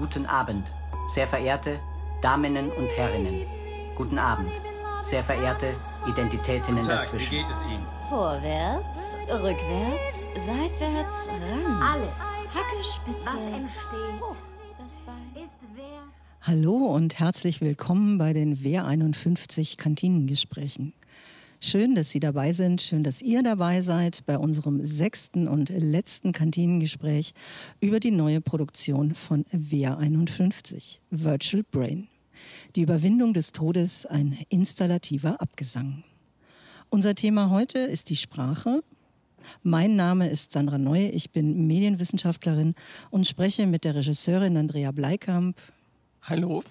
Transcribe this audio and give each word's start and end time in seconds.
Guten 0.00 0.24
Abend, 0.24 0.66
sehr 1.14 1.28
verehrte 1.28 1.78
Daminnen 2.22 2.70
und 2.70 2.86
Herrinnen. 2.96 3.44
Guten 3.96 4.18
Abend, 4.18 4.50
sehr 5.10 5.22
verehrte 5.22 5.74
Identitätinnen 6.08 6.76
Guten 6.76 6.88
Tag, 6.88 7.04
dazwischen. 7.04 7.30
Wie 7.32 7.36
geht 7.36 7.46
es 7.50 7.60
Ihnen? 7.70 7.84
Vorwärts, 8.08 9.14
rückwärts, 9.28 10.24
seitwärts, 10.46 11.28
ran. 11.28 11.82
Alles, 11.82 12.08
Hacke, 12.54 12.82
Spitze. 12.82 13.20
was 13.26 13.54
entsteht, 13.60 14.20
hoch, 14.22 14.36
das 14.78 15.04
Bein. 15.04 15.44
ist 15.44 15.76
wert. 15.76 15.86
Hallo 16.40 16.76
und 16.76 17.18
herzlich 17.18 17.60
willkommen 17.60 18.16
bei 18.16 18.32
den 18.32 18.64
Wehr 18.64 18.86
51 18.86 19.76
Kantinengesprächen. 19.76 20.94
Schön, 21.62 21.94
dass 21.94 22.10
Sie 22.10 22.20
dabei 22.20 22.54
sind, 22.54 22.80
schön, 22.80 23.04
dass 23.04 23.20
ihr 23.20 23.42
dabei 23.42 23.82
seid 23.82 24.24
bei 24.24 24.38
unserem 24.38 24.82
sechsten 24.82 25.46
und 25.46 25.68
letzten 25.68 26.32
Kantinengespräch 26.32 27.34
über 27.80 28.00
die 28.00 28.12
neue 28.12 28.40
Produktion 28.40 29.14
von 29.14 29.44
Wehr 29.52 29.98
51, 29.98 31.02
Virtual 31.10 31.62
Brain. 31.70 32.08
Die 32.76 32.80
Überwindung 32.80 33.34
des 33.34 33.52
Todes, 33.52 34.06
ein 34.06 34.38
installativer 34.48 35.38
Abgesang. 35.42 36.02
Unser 36.88 37.14
Thema 37.14 37.50
heute 37.50 37.78
ist 37.80 38.08
die 38.08 38.16
Sprache. 38.16 38.82
Mein 39.62 39.96
Name 39.96 40.30
ist 40.30 40.52
Sandra 40.52 40.78
Neu, 40.78 41.10
ich 41.12 41.30
bin 41.30 41.66
Medienwissenschaftlerin 41.66 42.74
und 43.10 43.26
spreche 43.26 43.66
mit 43.66 43.84
der 43.84 43.96
Regisseurin 43.96 44.56
Andrea 44.56 44.92
Bleikamp 44.92 45.60
Hallo. 46.22 46.62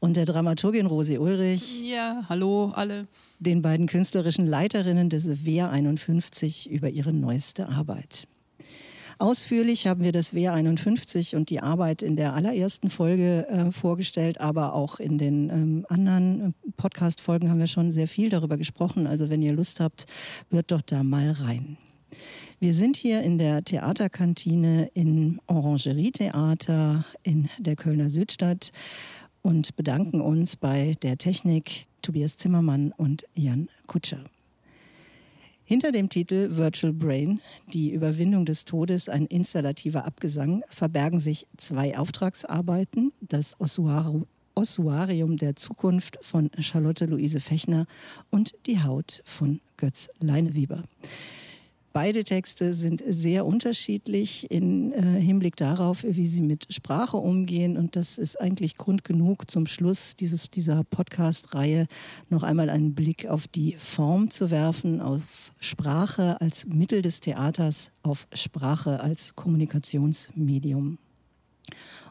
Und 0.00 0.16
der 0.16 0.24
Dramaturgin 0.24 0.86
Rosi 0.86 1.18
Ulrich, 1.18 1.82
Ja, 1.82 2.24
hallo 2.28 2.72
alle. 2.74 3.06
den 3.38 3.62
beiden 3.62 3.86
künstlerischen 3.86 4.46
Leiterinnen 4.46 5.08
des 5.10 5.44
WER 5.44 5.70
51 5.70 6.70
über 6.70 6.88
ihre 6.90 7.12
neueste 7.12 7.68
Arbeit. 7.68 8.26
Ausführlich 9.18 9.86
haben 9.86 10.04
wir 10.04 10.12
das 10.12 10.34
WER 10.34 10.52
51 10.52 11.36
und 11.36 11.48
die 11.48 11.60
Arbeit 11.60 12.02
in 12.02 12.16
der 12.16 12.34
allerersten 12.34 12.90
Folge 12.90 13.46
äh, 13.48 13.70
vorgestellt, 13.70 14.40
aber 14.42 14.74
auch 14.74 15.00
in 15.00 15.16
den 15.16 15.48
ähm, 15.48 15.86
anderen 15.88 16.40
äh, 16.66 16.70
Podcast-Folgen 16.76 17.48
haben 17.48 17.58
wir 17.58 17.66
schon 17.66 17.90
sehr 17.92 18.08
viel 18.08 18.28
darüber 18.28 18.58
gesprochen. 18.58 19.06
Also 19.06 19.30
wenn 19.30 19.40
ihr 19.40 19.54
Lust 19.54 19.80
habt, 19.80 20.04
hört 20.50 20.70
doch 20.70 20.82
da 20.82 21.02
mal 21.02 21.30
rein. 21.30 21.78
Wir 22.60 22.72
sind 22.72 22.96
hier 22.96 23.22
in 23.22 23.36
der 23.38 23.64
Theaterkantine 23.64 24.90
im 24.94 25.40
Orangerie-Theater 25.46 27.04
in 27.22 27.48
der 27.58 27.76
Kölner 27.76 28.08
Südstadt 28.08 28.70
und 29.46 29.76
bedanken 29.76 30.20
uns 30.20 30.56
bei 30.56 30.96
der 31.02 31.18
Technik 31.18 31.86
Tobias 32.02 32.36
Zimmermann 32.36 32.92
und 32.96 33.26
Jan 33.36 33.68
Kutscher. 33.86 34.24
Hinter 35.64 35.92
dem 35.92 36.08
Titel 36.08 36.56
Virtual 36.56 36.92
Brain, 36.92 37.40
die 37.72 37.92
Überwindung 37.92 38.44
des 38.44 38.64
Todes, 38.64 39.08
ein 39.08 39.26
installativer 39.26 40.04
Abgesang, 40.04 40.64
verbergen 40.68 41.20
sich 41.20 41.46
zwei 41.58 41.96
Auftragsarbeiten, 41.96 43.12
das 43.20 43.56
Ossuaro- 43.60 44.26
Ossuarium 44.56 45.36
der 45.36 45.54
Zukunft 45.54 46.18
von 46.22 46.50
Charlotte 46.58 47.04
Luise 47.04 47.38
Fechner 47.38 47.86
und 48.30 48.54
die 48.66 48.82
Haut 48.82 49.22
von 49.24 49.60
Götz 49.76 50.08
Leineweber. 50.18 50.82
Beide 51.96 52.24
Texte 52.24 52.74
sind 52.74 53.02
sehr 53.06 53.46
unterschiedlich 53.46 54.50
im 54.50 54.92
äh, 54.92 55.18
Hinblick 55.18 55.56
darauf, 55.56 56.04
wie 56.06 56.26
sie 56.26 56.42
mit 56.42 56.66
Sprache 56.70 57.16
umgehen. 57.16 57.78
Und 57.78 57.96
das 57.96 58.18
ist 58.18 58.38
eigentlich 58.38 58.76
Grund 58.76 59.02
genug, 59.02 59.50
zum 59.50 59.66
Schluss 59.66 60.14
dieses, 60.14 60.50
dieser 60.50 60.84
Podcast-Reihe 60.84 61.86
noch 62.28 62.42
einmal 62.42 62.68
einen 62.68 62.94
Blick 62.94 63.26
auf 63.26 63.48
die 63.48 63.76
Form 63.78 64.28
zu 64.28 64.50
werfen, 64.50 65.00
auf 65.00 65.54
Sprache 65.58 66.38
als 66.38 66.66
Mittel 66.66 67.00
des 67.00 67.20
Theaters, 67.20 67.92
auf 68.02 68.28
Sprache 68.34 69.00
als 69.00 69.34
Kommunikationsmedium. 69.34 70.98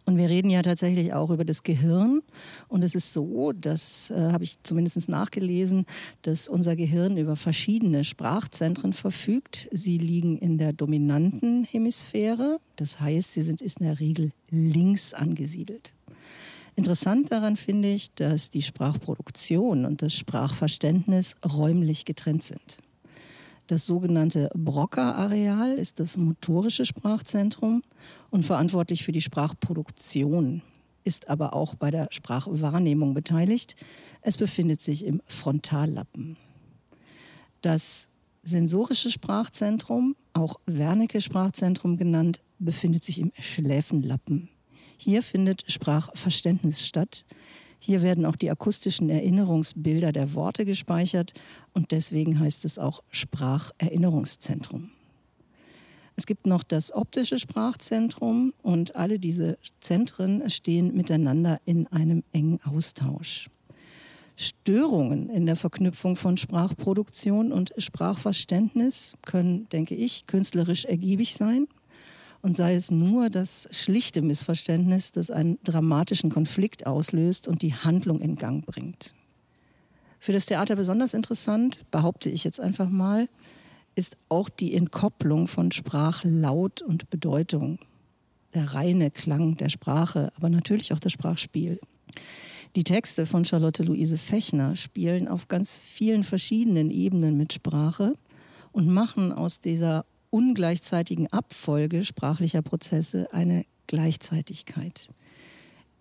Und 0.06 0.18
wir 0.18 0.30
reden 0.30 0.52
ja 0.52 0.62
tatsächlich 0.62 1.14
auch 1.14 1.32
über 1.32 1.46
das 1.46 1.64
Gehirn. 1.64 2.22
Und 2.68 2.84
es 2.84 2.94
ist 2.94 3.14
so, 3.14 3.52
das 3.54 4.12
äh, 4.12 4.32
habe 4.32 4.44
ich 4.44 4.62
zumindest 4.62 5.10
nachgelesen, 5.10 5.86
dass 6.22 6.48
unser 6.48 6.76
Gehirn 6.76 7.18
über 7.18 7.36
verschiedene 7.36 8.04
Sprachzentren 8.04 8.94
verfügt. 8.94 9.68
Sie 9.72 9.98
liegen 9.98 10.38
in 10.38 10.58
der 10.60 10.74
dominanten 10.74 11.64
Hemisphäre. 11.64 12.60
Das 12.76 13.00
heißt, 13.00 13.34
sie 13.34 13.42
sind 13.42 13.62
in 13.62 13.72
der 13.80 14.00
Regel 14.00 14.32
links 14.50 15.14
angesiedelt. 15.14 15.96
Interessant 16.76 17.32
daran 17.32 17.58
finde 17.58 17.92
ich, 17.92 18.14
dass 18.14 18.50
die 18.50 18.62
Sprachproduktion 18.62 19.86
und 19.86 20.02
das 20.02 20.14
Sprachverständnis 20.14 21.36
räumlich 21.44 22.06
getrennt 22.06 22.44
sind. 22.44 22.80
Das 23.68 23.88
sogenannte 23.88 24.50
Broca-Areal 24.54 25.74
ist 25.74 26.00
das 26.00 26.18
motorische 26.18 26.86
Sprachzentrum 26.86 27.82
und 28.30 28.44
verantwortlich 28.44 29.04
für 29.04 29.12
die 29.12 29.22
Sprachproduktion, 29.22 30.62
ist 31.04 31.30
aber 31.30 31.56
auch 31.56 31.74
bei 31.74 31.90
der 31.90 32.08
Sprachwahrnehmung 32.12 33.16
beteiligt. 33.16 33.76
Es 34.22 34.38
befindet 34.38 34.82
sich 34.82 35.06
im 35.06 35.22
Frontallappen. 35.26 36.38
Das 37.62 38.08
sensorische 38.44 39.10
Sprachzentrum, 39.10 40.16
auch 40.34 40.60
Wernicke-Sprachzentrum 40.68 41.98
genannt, 41.98 42.44
befindet 42.60 43.04
sich 43.04 43.20
im 43.20 43.32
Schläfenlappen. 43.40 44.50
Hier 44.98 45.24
findet 45.24 45.70
Sprachverständnis 45.72 46.86
statt. 46.86 47.26
Hier 47.86 48.02
werden 48.02 48.26
auch 48.26 48.36
die 48.36 48.50
akustischen 48.50 49.12
Erinnerungsbilder 49.12 50.12
der 50.12 50.34
Worte 50.34 50.66
gespeichert 50.66 51.36
und 51.72 51.92
deswegen 51.92 52.40
heißt 52.40 52.66
es 52.66 52.80
auch 52.80 53.04
Spracherinnerungszentrum. 53.12 54.90
Es 56.16 56.26
gibt 56.26 56.48
noch 56.48 56.64
das 56.64 56.92
optische 56.92 57.38
Sprachzentrum 57.38 58.56
und 58.64 58.96
alle 58.96 59.20
diese 59.20 59.60
Zentren 59.82 60.50
stehen 60.50 60.96
miteinander 60.96 61.62
in 61.66 61.86
einem 61.86 62.24
engen 62.32 62.60
Austausch. 62.64 63.52
Störungen 64.36 65.30
in 65.30 65.46
der 65.46 65.56
Verknüpfung 65.56 66.16
von 66.16 66.38
Sprachproduktion 66.38 67.52
und 67.52 67.72
Sprachverständnis 67.78 69.14
können, 69.22 69.70
denke 69.70 69.94
ich, 69.94 70.26
künstlerisch 70.26 70.86
ergiebig 70.86 71.36
sein. 71.36 71.68
Und 72.46 72.56
sei 72.56 72.76
es 72.76 72.92
nur 72.92 73.32
das 73.32 73.68
schlichte 73.72 74.22
Missverständnis, 74.22 75.12
das 75.12 75.32
einen 75.32 75.58
dramatischen 75.64 76.30
Konflikt 76.30 76.86
auslöst 76.86 77.48
und 77.48 77.64
die 77.64 77.74
Handlung 77.74 78.22
in 78.22 78.36
Gang 78.36 78.64
bringt. 78.64 79.16
Für 80.20 80.32
das 80.32 80.46
Theater 80.46 80.76
besonders 80.76 81.16
interessant, 81.16 81.90
behaupte 81.90 82.30
ich 82.30 82.44
jetzt 82.44 82.60
einfach 82.60 82.88
mal, 82.88 83.30
ist 83.96 84.16
auch 84.30 84.48
die 84.48 84.76
Entkopplung 84.76 85.48
von 85.48 85.72
Sprachlaut 85.72 86.84
und 86.84 87.10
Bedeutung. 87.10 87.80
Der 88.54 88.76
reine 88.76 89.10
Klang 89.10 89.58
der 89.58 89.70
Sprache, 89.70 90.32
aber 90.36 90.52
natürlich 90.52 90.94
auch 90.94 91.00
das 91.00 91.14
Sprachspiel. 91.14 91.80
Die 92.76 92.84
Texte 92.84 93.26
von 93.26 93.44
Charlotte 93.46 93.82
Luise 93.82 94.20
Fechner 94.20 94.76
spielen 94.76 95.28
auf 95.28 95.48
ganz 95.48 95.80
vielen 95.80 96.24
verschiedenen 96.24 96.92
Ebenen 96.92 97.38
mit 97.38 97.54
Sprache 97.54 98.14
und 98.72 98.88
machen 98.88 99.32
aus 99.32 99.62
dieser 99.62 100.06
ungleichzeitigen 100.36 101.32
Abfolge 101.32 102.04
sprachlicher 102.04 102.62
Prozesse 102.62 103.32
eine 103.32 103.66
Gleichzeitigkeit. 103.88 105.08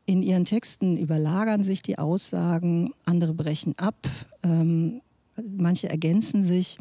In 0.06 0.24
ihren 0.24 0.44
Texten 0.44 0.96
überlagern 0.96 1.62
sich 1.62 1.82
die 1.82 1.98
Aussagen, 1.98 2.92
andere 3.04 3.32
brechen 3.32 3.78
ab, 3.78 4.08
ähm, 4.42 5.02
manche 5.40 5.88
ergänzen 5.88 6.42
sich. 6.42 6.78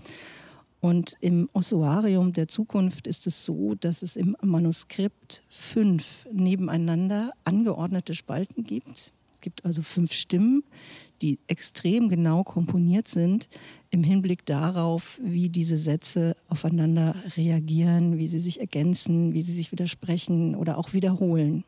Und 0.81 1.15
im 1.21 1.47
Ossuarium 1.53 2.33
der 2.33 2.47
Zukunft 2.47 3.05
ist 3.05 3.27
es 3.27 3.45
so, 3.45 3.75
dass 3.75 4.01
es 4.01 4.15
im 4.15 4.35
Manuskript 4.41 5.43
fünf 5.47 6.25
nebeneinander 6.33 7.33
angeordnete 7.43 8.15
Spalten 8.15 8.63
gibt. 8.63 9.13
Es 9.31 9.41
gibt 9.41 9.63
also 9.63 9.83
fünf 9.83 10.11
Stimmen, 10.11 10.63
die 11.21 11.39
extrem 11.47 12.09
genau 12.09 12.43
komponiert 12.43 13.07
sind 13.07 13.47
im 13.91 14.03
Hinblick 14.03 14.45
darauf, 14.45 15.19
wie 15.23 15.49
diese 15.49 15.77
Sätze 15.77 16.35
aufeinander 16.49 17.15
reagieren, 17.37 18.17
wie 18.17 18.27
sie 18.27 18.39
sich 18.39 18.59
ergänzen, 18.59 19.33
wie 19.33 19.41
sie 19.41 19.53
sich 19.53 19.71
widersprechen 19.71 20.55
oder 20.55 20.77
auch 20.77 20.93
wiederholen. 20.93 21.63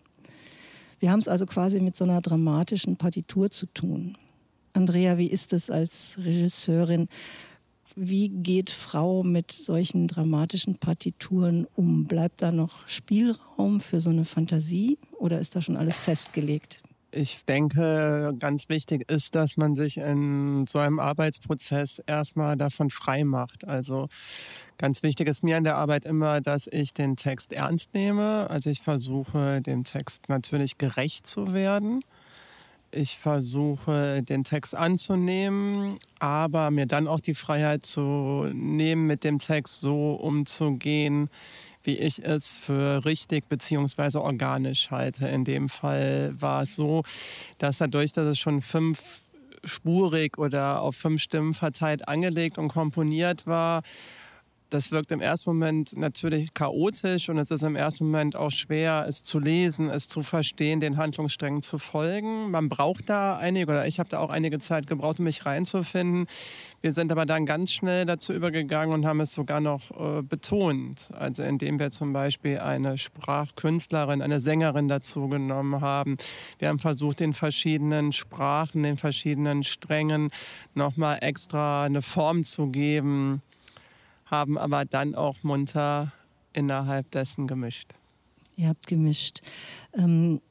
Wir 1.00 1.12
haben 1.12 1.20
es 1.20 1.28
also 1.28 1.46
quasi 1.46 1.80
mit 1.82 1.96
so 1.96 2.04
einer 2.04 2.22
dramatischen 2.22 2.98
Partitur 2.98 3.52
zu 3.52 3.68
tun. 3.68 4.18
Andrea, 4.74 5.18
wie 5.18 5.28
ist 5.28 5.54
es 5.54 5.70
als 5.70 6.20
Regisseurin? 6.24 7.08
Wie 7.96 8.30
geht 8.30 8.70
Frau 8.70 9.24
mit 9.24 9.52
solchen 9.52 10.08
dramatischen 10.08 10.76
Partituren 10.76 11.66
um? 11.76 12.06
Bleibt 12.06 12.42
da 12.42 12.52
noch 12.52 12.88
Spielraum 12.88 13.80
für 13.80 14.02
so 14.02 14.10
eine 14.10 14.26
Fantasie 14.26 14.98
oder 15.18 15.40
ist 15.40 15.56
da 15.56 15.62
schon 15.62 15.78
alles 15.78 15.98
festgelegt? 15.98 16.82
Ich 17.18 17.46
denke, 17.46 18.36
ganz 18.40 18.68
wichtig 18.68 19.10
ist, 19.10 19.36
dass 19.36 19.56
man 19.56 19.74
sich 19.74 20.00
in 20.00 20.68
so 20.68 20.80
einem 20.80 21.00
Arbeitsprozess 21.00 22.04
erstmal 22.06 22.58
davon 22.58 22.90
frei 22.90 23.24
macht. 23.24 23.66
Also 23.66 24.10
ganz 24.78 25.02
wichtig 25.02 25.30
ist 25.30 25.42
mir 25.42 25.58
in 25.58 25.64
der 25.64 25.78
Arbeit 25.78 26.04
immer, 26.04 26.42
dass 26.42 26.68
ich 26.68 26.94
den 26.94 27.16
Text 27.16 27.54
ernst 27.54 27.94
nehme. 27.94 28.50
Also 28.50 28.70
ich 28.70 28.82
versuche, 28.82 29.62
dem 29.62 29.86
Text 29.86 30.28
natürlich 30.28 30.78
gerecht 30.78 31.26
zu 31.26 31.54
werden. 31.54 32.02
Ich 32.92 33.18
versuche, 33.18 34.22
den 34.22 34.44
Text 34.44 34.76
anzunehmen, 34.76 35.98
aber 36.20 36.70
mir 36.70 36.86
dann 36.86 37.08
auch 37.08 37.22
die 37.22 37.36
Freiheit 37.36 37.86
zu 37.86 38.50
nehmen, 38.54 39.08
mit 39.08 39.24
dem 39.24 39.40
Text 39.40 39.80
so 39.80 40.16
umzugehen, 40.16 41.30
wie 41.86 41.98
ich 41.98 42.24
es 42.24 42.58
für 42.58 43.06
richtig 43.06 43.48
beziehungsweise 43.48 44.22
organisch 44.22 44.92
halte. 44.92 45.28
In 45.28 45.46
dem 45.46 45.70
Fall 45.70 46.34
war 46.40 46.64
es 46.64 46.76
so, 46.76 47.04
dass 47.58 47.78
dadurch, 47.78 48.14
dass 48.14 48.26
es 48.26 48.40
schon 48.40 48.62
fünfspurig 48.62 50.38
oder 50.38 50.82
auf 50.82 50.96
fünf 50.96 51.22
Stimmen 51.22 51.54
verteilt 51.54 52.08
angelegt 52.08 52.58
und 52.58 52.70
komponiert 52.70 53.48
war, 53.48 53.84
das 54.76 54.92
wirkt 54.92 55.10
im 55.12 55.22
ersten 55.22 55.52
Moment 55.52 55.96
natürlich 55.96 56.54
chaotisch 56.54 57.30
und 57.30 57.38
es 57.38 57.50
ist 57.50 57.64
im 57.64 57.78
ersten 57.78 58.08
Moment 58.08 58.36
auch 58.36 58.52
schwer, 58.52 59.06
es 59.08 59.24
zu 59.24 59.40
lesen, 59.40 59.90
es 59.90 60.10
zu 60.10 60.22
verstehen, 60.22 60.82
den 60.82 60.98
Handlungssträngen 60.98 61.62
zu 61.62 61.80
folgen. 61.80 62.52
Man 62.52 62.68
braucht 62.68 63.10
da 63.10 63.38
einige, 63.38 63.72
oder 63.72 63.88
ich 63.88 64.00
habe 64.00 64.10
da 64.10 64.20
auch 64.20 64.30
einige 64.30 64.60
Zeit 64.60 64.86
gebraucht, 64.86 65.20
um 65.20 65.26
mich 65.26 65.46
reinzufinden. 65.46 66.28
Wir 66.82 66.92
sind 66.92 67.10
aber 67.10 67.26
dann 67.26 67.46
ganz 67.46 67.72
schnell 67.72 68.06
dazu 68.06 68.34
übergegangen 68.34 68.94
und 68.94 69.06
haben 69.06 69.22
es 69.22 69.32
sogar 69.32 69.62
noch 69.62 69.92
äh, 69.92 70.22
betont. 70.22 71.08
Also 71.14 71.44
indem 71.44 71.80
wir 71.80 71.90
zum 71.90 72.12
Beispiel 72.12 72.60
eine 72.60 72.98
Sprachkünstlerin, 72.98 74.22
eine 74.22 74.42
Sängerin 74.42 74.90
dazu 74.90 75.30
genommen 75.30 75.80
haben. 75.80 76.18
Wir 76.60 76.68
haben 76.68 76.80
versucht, 76.80 77.22
den 77.22 77.34
verschiedenen 77.34 78.12
Sprachen, 78.12 78.84
den 78.84 78.98
verschiedenen 78.98 79.64
Strängen 79.64 80.32
nochmal 80.74 81.20
extra 81.22 81.86
eine 81.86 82.02
Form 82.02 82.44
zu 82.44 82.68
geben 82.68 83.42
haben 84.26 84.58
aber 84.58 84.86
dann 84.86 85.16
auch 85.16 85.44
munter 85.44 86.12
innerhalb 86.54 87.12
dessen 87.12 87.48
gemischt. 87.48 87.94
Ihr 88.56 88.70
habt 88.70 88.88
gemischt. 88.88 89.42
Ähm, 89.94 90.42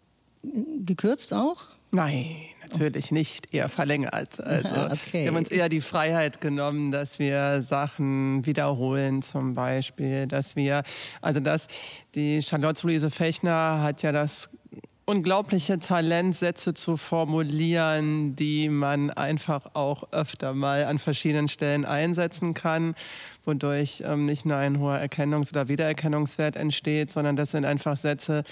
gekürzt 0.84 1.32
auch? 1.32 1.68
Nein, 1.90 2.36
natürlich 2.62 3.12
oh. 3.12 3.14
nicht, 3.14 3.54
eher 3.54 3.68
verlängert. 3.68 4.38
Also 4.44 4.74
okay. 4.86 5.22
wir 5.22 5.28
haben 5.28 5.36
uns 5.36 5.50
eher 5.50 5.68
die 5.68 5.80
Freiheit 5.80 6.40
genommen, 6.40 6.90
dass 6.90 7.18
wir 7.18 7.62
Sachen 7.62 8.44
wiederholen, 8.44 9.22
zum 9.22 9.54
Beispiel, 9.54 10.26
dass 10.26 10.56
wir, 10.56 10.82
also 11.20 11.40
dass 11.40 11.68
die 12.14 12.42
Charlotte 12.42 12.86
Louise 12.86 13.10
Fechner 13.10 13.80
hat 13.82 14.02
ja 14.02 14.12
das 14.12 14.50
unglaubliche 15.06 15.78
Talent, 15.78 16.36
Sätze 16.36 16.74
zu 16.74 16.96
formulieren, 16.96 18.34
die 18.36 18.68
man 18.68 19.10
einfach 19.10 19.74
auch 19.74 20.12
öfter 20.12 20.54
mal 20.54 20.84
an 20.84 20.98
verschiedenen 20.98 21.48
Stellen 21.48 21.84
einsetzen 21.84 22.54
kann, 22.54 22.94
wodurch 23.44 24.02
ähm, 24.06 24.24
nicht 24.24 24.46
nur 24.46 24.56
ein 24.56 24.78
hoher 24.78 24.98
Erkennungs- 24.98 25.50
oder 25.50 25.68
Wiedererkennungswert 25.68 26.56
entsteht, 26.56 27.10
sondern 27.10 27.36
das 27.36 27.50
sind 27.50 27.64
einfach 27.64 27.96
Sätze, 27.96 28.44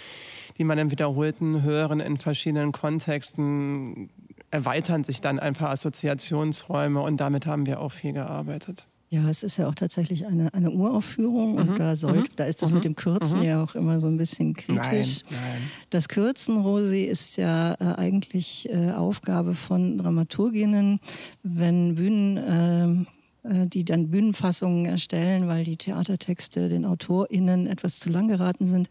die 0.59 0.65
man 0.65 0.79
im 0.79 0.91
wiederholten 0.91 1.63
Hören 1.63 2.01
in 2.01 2.19
verschiedenen 2.19 2.73
Kontexten 2.73 4.11
erweitern 4.51 5.03
sich 5.03 5.23
dann 5.23 5.39
einfach 5.39 5.71
Assoziationsräume 5.71 7.01
und 7.01 7.17
damit 7.17 7.47
haben 7.47 7.65
wir 7.65 7.81
auch 7.81 7.93
viel 7.93 8.13
gearbeitet. 8.13 8.85
Ja, 9.13 9.29
es 9.29 9.43
ist 9.43 9.59
ja 9.59 9.69
auch 9.69 9.75
tatsächlich 9.75 10.25
eine, 10.27 10.55
eine 10.55 10.71
Uraufführung 10.71 11.57
und 11.57 11.73
mhm. 11.73 11.77
da, 11.77 11.97
sollt, 11.97 12.31
mhm. 12.31 12.37
da 12.37 12.45
ist 12.45 12.63
das 12.63 12.71
mhm. 12.71 12.77
mit 12.77 12.85
dem 12.87 12.97
Kürzen 12.97 13.41
mhm. 13.41 13.45
ja 13.45 13.63
auch 13.63 13.75
immer 13.75 14.01
so 14.01 14.07
ein 14.07 14.17
bisschen 14.17 14.55
kritisch. 14.55 15.21
Nein, 15.29 15.39
nein. 15.43 15.71
Das 15.91 16.09
Kürzen, 16.09 16.57
Rosi, 16.57 17.03
ist 17.03 17.37
ja 17.37 17.75
äh, 17.75 17.95
eigentlich 17.97 18.71
äh, 18.71 18.93
Aufgabe 18.93 19.53
von 19.53 19.99
Dramaturginnen, 19.99 20.99
wenn 21.43 21.97
Bühnen, 21.97 23.07
äh, 23.45 23.51
äh, 23.51 23.67
die 23.67 23.85
dann 23.85 24.09
Bühnenfassungen 24.09 24.87
erstellen, 24.87 25.47
weil 25.47 25.65
die 25.65 25.77
Theatertexte 25.77 26.71
den 26.71 26.87
AutorInnen 26.87 27.67
etwas 27.67 27.99
zu 27.99 28.09
lang 28.09 28.29
geraten 28.29 28.65
sind. 28.65 28.89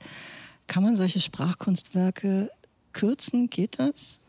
Kann 0.67 0.83
man 0.83 0.95
solche 0.95 1.19
Sprachkunstwerke 1.19 2.51
kürzen? 2.93 3.49
Geht 3.49 3.79
das? 3.79 4.19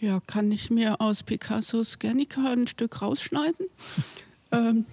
Ja, 0.00 0.18
kann 0.26 0.50
ich 0.50 0.68
mir 0.68 1.00
aus 1.00 1.22
Picassos 1.22 2.00
Guernica 2.00 2.50
ein 2.50 2.66
Stück 2.66 3.02
rausschneiden? 3.02 3.66
Ähm, 4.52 4.86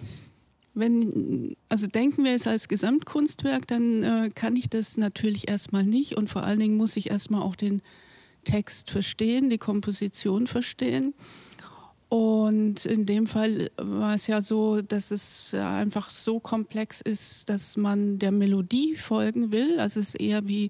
wenn, 0.75 1.55
also 1.69 1.87
denken 1.87 2.23
wir 2.23 2.31
es 2.31 2.47
als 2.47 2.67
Gesamtkunstwerk, 2.67 3.67
dann 3.67 4.03
äh, 4.03 4.31
kann 4.33 4.55
ich 4.55 4.69
das 4.69 4.97
natürlich 4.97 5.47
erstmal 5.47 5.83
nicht 5.83 6.17
und 6.17 6.29
vor 6.29 6.43
allen 6.43 6.59
Dingen 6.59 6.77
muss 6.77 6.97
ich 6.97 7.11
erstmal 7.11 7.41
auch 7.41 7.55
den 7.55 7.81
Text 8.43 8.89
verstehen, 8.89 9.49
die 9.49 9.57
Komposition 9.57 10.47
verstehen. 10.47 11.13
Und 12.09 12.85
in 12.85 13.07
dem 13.07 13.25
Fall 13.25 13.71
war 13.77 14.13
es 14.13 14.27
ja 14.27 14.41
so, 14.41 14.83
dass 14.83 15.09
es 15.09 15.53
einfach 15.55 16.11
so 16.11 16.39
komplex 16.39 17.01
ist, 17.01 17.49
dass 17.49 17.75
man 17.75 18.19
der 18.19 18.31
Melodie 18.31 18.95
folgen 18.95 19.51
will. 19.51 19.79
Also 19.79 19.99
es 19.99 20.09
ist 20.09 20.21
eher 20.21 20.47
wie, 20.47 20.65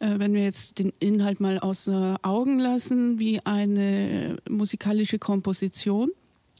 äh, 0.00 0.18
wenn 0.18 0.34
wir 0.34 0.42
jetzt 0.42 0.78
den 0.78 0.92
Inhalt 0.98 1.40
mal 1.40 1.58
außer 1.58 2.18
Augen 2.22 2.58
lassen, 2.58 3.18
wie 3.18 3.40
eine 3.46 4.36
musikalische 4.50 5.18
Komposition. 5.18 6.10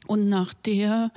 Und 0.07 0.29
nach 0.29 0.53
der 0.53 1.11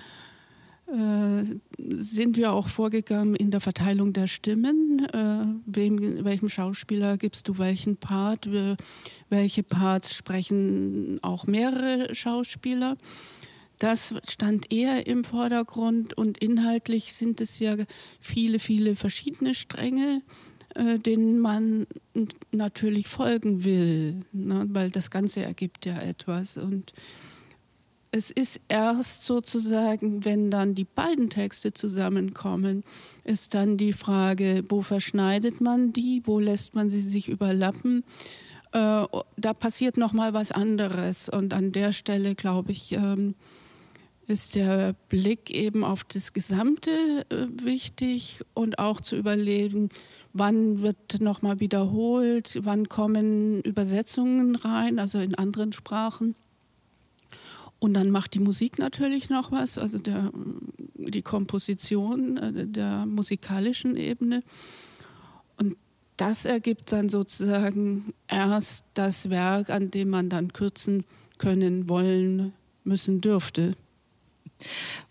äh, 0.86 1.44
sind 1.78 2.36
wir 2.36 2.52
auch 2.52 2.68
vorgegangen 2.68 3.34
in 3.34 3.50
der 3.50 3.60
Verteilung 3.60 4.12
der 4.12 4.26
Stimmen. 4.26 5.06
Äh, 5.12 5.46
wem, 5.66 6.24
welchem 6.24 6.48
Schauspieler 6.48 7.16
gibst 7.16 7.48
du 7.48 7.58
welchen 7.58 7.96
Part? 7.96 8.48
Welche 9.30 9.62
Parts 9.62 10.14
sprechen 10.14 11.18
auch 11.22 11.46
mehrere 11.46 12.14
Schauspieler? 12.14 12.96
Das 13.78 14.14
stand 14.28 14.72
eher 14.72 15.06
im 15.06 15.24
Vordergrund 15.24 16.16
und 16.16 16.38
inhaltlich 16.38 17.12
sind 17.12 17.40
es 17.40 17.58
ja 17.58 17.76
viele, 18.20 18.58
viele 18.58 18.94
verschiedene 18.94 19.54
Stränge, 19.54 20.22
äh, 20.74 20.98
denen 20.98 21.40
man 21.40 21.86
natürlich 22.52 23.08
folgen 23.08 23.64
will, 23.64 24.20
ne? 24.32 24.66
weil 24.68 24.90
das 24.90 25.10
Ganze 25.10 25.42
ergibt 25.42 25.86
ja 25.86 25.98
etwas. 25.98 26.56
Und 26.56 26.92
es 28.14 28.30
ist 28.30 28.60
erst 28.68 29.24
sozusagen, 29.24 30.24
wenn 30.24 30.48
dann 30.48 30.76
die 30.76 30.84
beiden 30.84 31.30
Texte 31.30 31.72
zusammenkommen, 31.72 32.84
ist 33.24 33.54
dann 33.54 33.76
die 33.76 33.92
Frage, 33.92 34.62
wo 34.68 34.82
verschneidet 34.82 35.60
man 35.60 35.92
die, 35.92 36.22
wo 36.24 36.38
lässt 36.38 36.76
man 36.76 36.90
sie 36.90 37.00
sich 37.00 37.28
überlappen. 37.28 38.04
Äh, 38.70 39.04
da 39.36 39.52
passiert 39.52 39.96
noch 39.96 40.12
mal 40.12 40.32
was 40.32 40.52
anderes. 40.52 41.28
Und 41.28 41.52
an 41.54 41.72
der 41.72 41.90
Stelle 41.90 42.36
glaube 42.36 42.70
ich 42.70 42.92
ähm, 42.92 43.34
ist 44.28 44.54
der 44.54 44.94
Blick 45.08 45.50
eben 45.50 45.82
auf 45.82 46.04
das 46.04 46.32
Gesamte 46.32 47.26
äh, 47.30 47.46
wichtig 47.64 48.42
und 48.54 48.78
auch 48.78 49.00
zu 49.00 49.16
überlegen, 49.16 49.88
wann 50.32 50.82
wird 50.82 51.20
noch 51.20 51.42
mal 51.42 51.58
wiederholt, 51.58 52.60
wann 52.62 52.88
kommen 52.88 53.60
Übersetzungen 53.62 54.54
rein, 54.54 55.00
also 55.00 55.18
in 55.18 55.34
anderen 55.34 55.72
Sprachen 55.72 56.36
und 57.84 57.92
dann 57.92 58.08
macht 58.08 58.32
die 58.32 58.40
Musik 58.40 58.78
natürlich 58.78 59.28
noch 59.28 59.52
was, 59.52 59.76
also 59.76 59.98
der, 59.98 60.32
die 60.94 61.20
Komposition 61.20 62.38
äh, 62.38 62.66
der 62.66 63.04
musikalischen 63.04 63.94
Ebene. 63.94 64.42
Und 65.58 65.76
das 66.16 66.46
ergibt 66.46 66.92
dann 66.92 67.10
sozusagen 67.10 68.14
erst 68.26 68.86
das 68.94 69.28
Werk, 69.28 69.68
an 69.68 69.90
dem 69.90 70.08
man 70.08 70.30
dann 70.30 70.54
kürzen 70.54 71.04
können, 71.36 71.86
wollen, 71.86 72.54
müssen 72.84 73.20
dürfte. 73.20 73.76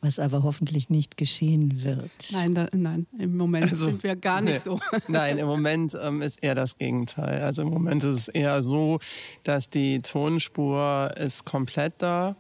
Was 0.01 0.17
aber 0.17 0.41
hoffentlich 0.41 0.89
nicht 0.89 1.15
geschehen 1.15 1.83
wird. 1.83 2.09
Nein, 2.31 2.55
da, 2.55 2.69
nein 2.73 3.05
im 3.19 3.37
Moment 3.37 3.71
also, 3.71 3.85
sind 3.85 4.01
wir 4.01 4.15
gar 4.15 4.41
nicht 4.41 4.65
nee, 4.65 4.71
so. 4.71 4.79
Nein, 5.07 5.37
im 5.37 5.45
Moment 5.45 5.95
ähm, 6.01 6.23
ist 6.23 6.41
eher 6.41 6.55
das 6.55 6.79
Gegenteil. 6.79 7.43
Also 7.43 7.61
im 7.61 7.69
Moment 7.69 8.03
ist 8.03 8.17
es 8.17 8.27
eher 8.29 8.63
so, 8.63 8.97
dass 9.43 9.69
die 9.69 9.99
Tonspur 9.99 11.13
ist 11.17 11.45
komplett 11.45 11.93
da 11.99 12.35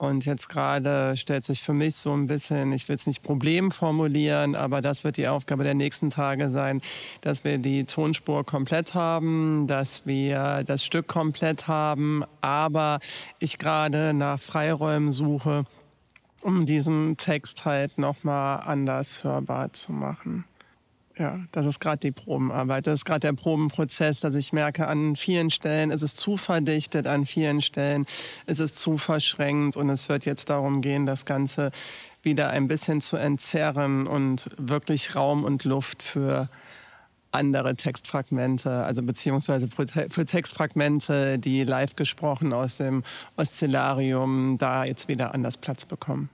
und 0.00 0.24
jetzt 0.24 0.48
gerade 0.48 1.14
stellt 1.18 1.44
sich 1.44 1.62
für 1.62 1.74
mich 1.74 1.94
so 1.94 2.14
ein 2.14 2.26
bisschen, 2.26 2.72
ich 2.72 2.88
will 2.88 2.96
es 2.96 3.06
nicht 3.06 3.22
Problem 3.22 3.70
formulieren, 3.70 4.54
aber 4.54 4.80
das 4.80 5.04
wird 5.04 5.18
die 5.18 5.28
Aufgabe 5.28 5.62
der 5.62 5.74
nächsten 5.74 6.08
Tage 6.08 6.50
sein, 6.50 6.80
dass 7.20 7.44
wir 7.44 7.58
die 7.58 7.84
Tonspur 7.84 8.44
komplett 8.46 8.94
haben, 8.94 9.66
dass 9.66 10.06
wir 10.06 10.64
das 10.64 10.86
Stück 10.86 11.06
komplett 11.06 11.68
haben, 11.68 12.24
aber 12.40 13.00
ich 13.40 13.58
gerade 13.58 14.14
nach 14.14 14.40
Freiräumen 14.40 15.12
suche, 15.12 15.64
um 16.40 16.64
diesen 16.64 17.18
Text 17.18 17.66
halt 17.66 17.98
nochmal 17.98 18.62
anders 18.64 19.22
hörbar 19.22 19.74
zu 19.74 19.92
machen. 19.92 20.46
Ja, 21.20 21.38
das 21.52 21.66
ist 21.66 21.80
gerade 21.80 21.98
die 21.98 22.12
Probenarbeit. 22.12 22.86
Das 22.86 23.00
ist 23.00 23.04
gerade 23.04 23.20
der 23.20 23.34
Probenprozess, 23.34 24.20
dass 24.20 24.34
ich 24.34 24.54
merke, 24.54 24.86
an 24.86 25.16
vielen 25.16 25.50
Stellen 25.50 25.90
ist 25.90 26.00
es 26.00 26.14
zu 26.14 26.38
verdichtet, 26.38 27.06
an 27.06 27.26
vielen 27.26 27.60
Stellen 27.60 28.06
ist 28.46 28.58
es 28.58 28.74
zu 28.74 28.96
verschränkt 28.96 29.76
und 29.76 29.90
es 29.90 30.08
wird 30.08 30.24
jetzt 30.24 30.48
darum 30.48 30.80
gehen, 30.80 31.04
das 31.04 31.26
Ganze 31.26 31.72
wieder 32.22 32.48
ein 32.48 32.68
bisschen 32.68 33.02
zu 33.02 33.18
entzerren 33.18 34.06
und 34.06 34.48
wirklich 34.56 35.14
Raum 35.14 35.44
und 35.44 35.64
Luft 35.64 36.02
für 36.02 36.48
andere 37.32 37.76
Textfragmente, 37.76 38.72
also 38.72 39.02
beziehungsweise 39.02 39.68
für 39.68 40.24
Textfragmente, 40.24 41.38
die 41.38 41.64
live 41.64 41.96
gesprochen 41.96 42.54
aus 42.54 42.78
dem 42.78 43.04
Oszillarium, 43.36 44.56
da 44.56 44.84
jetzt 44.84 45.08
wieder 45.08 45.34
anders 45.34 45.58
Platz 45.58 45.84
bekommen. 45.84 46.30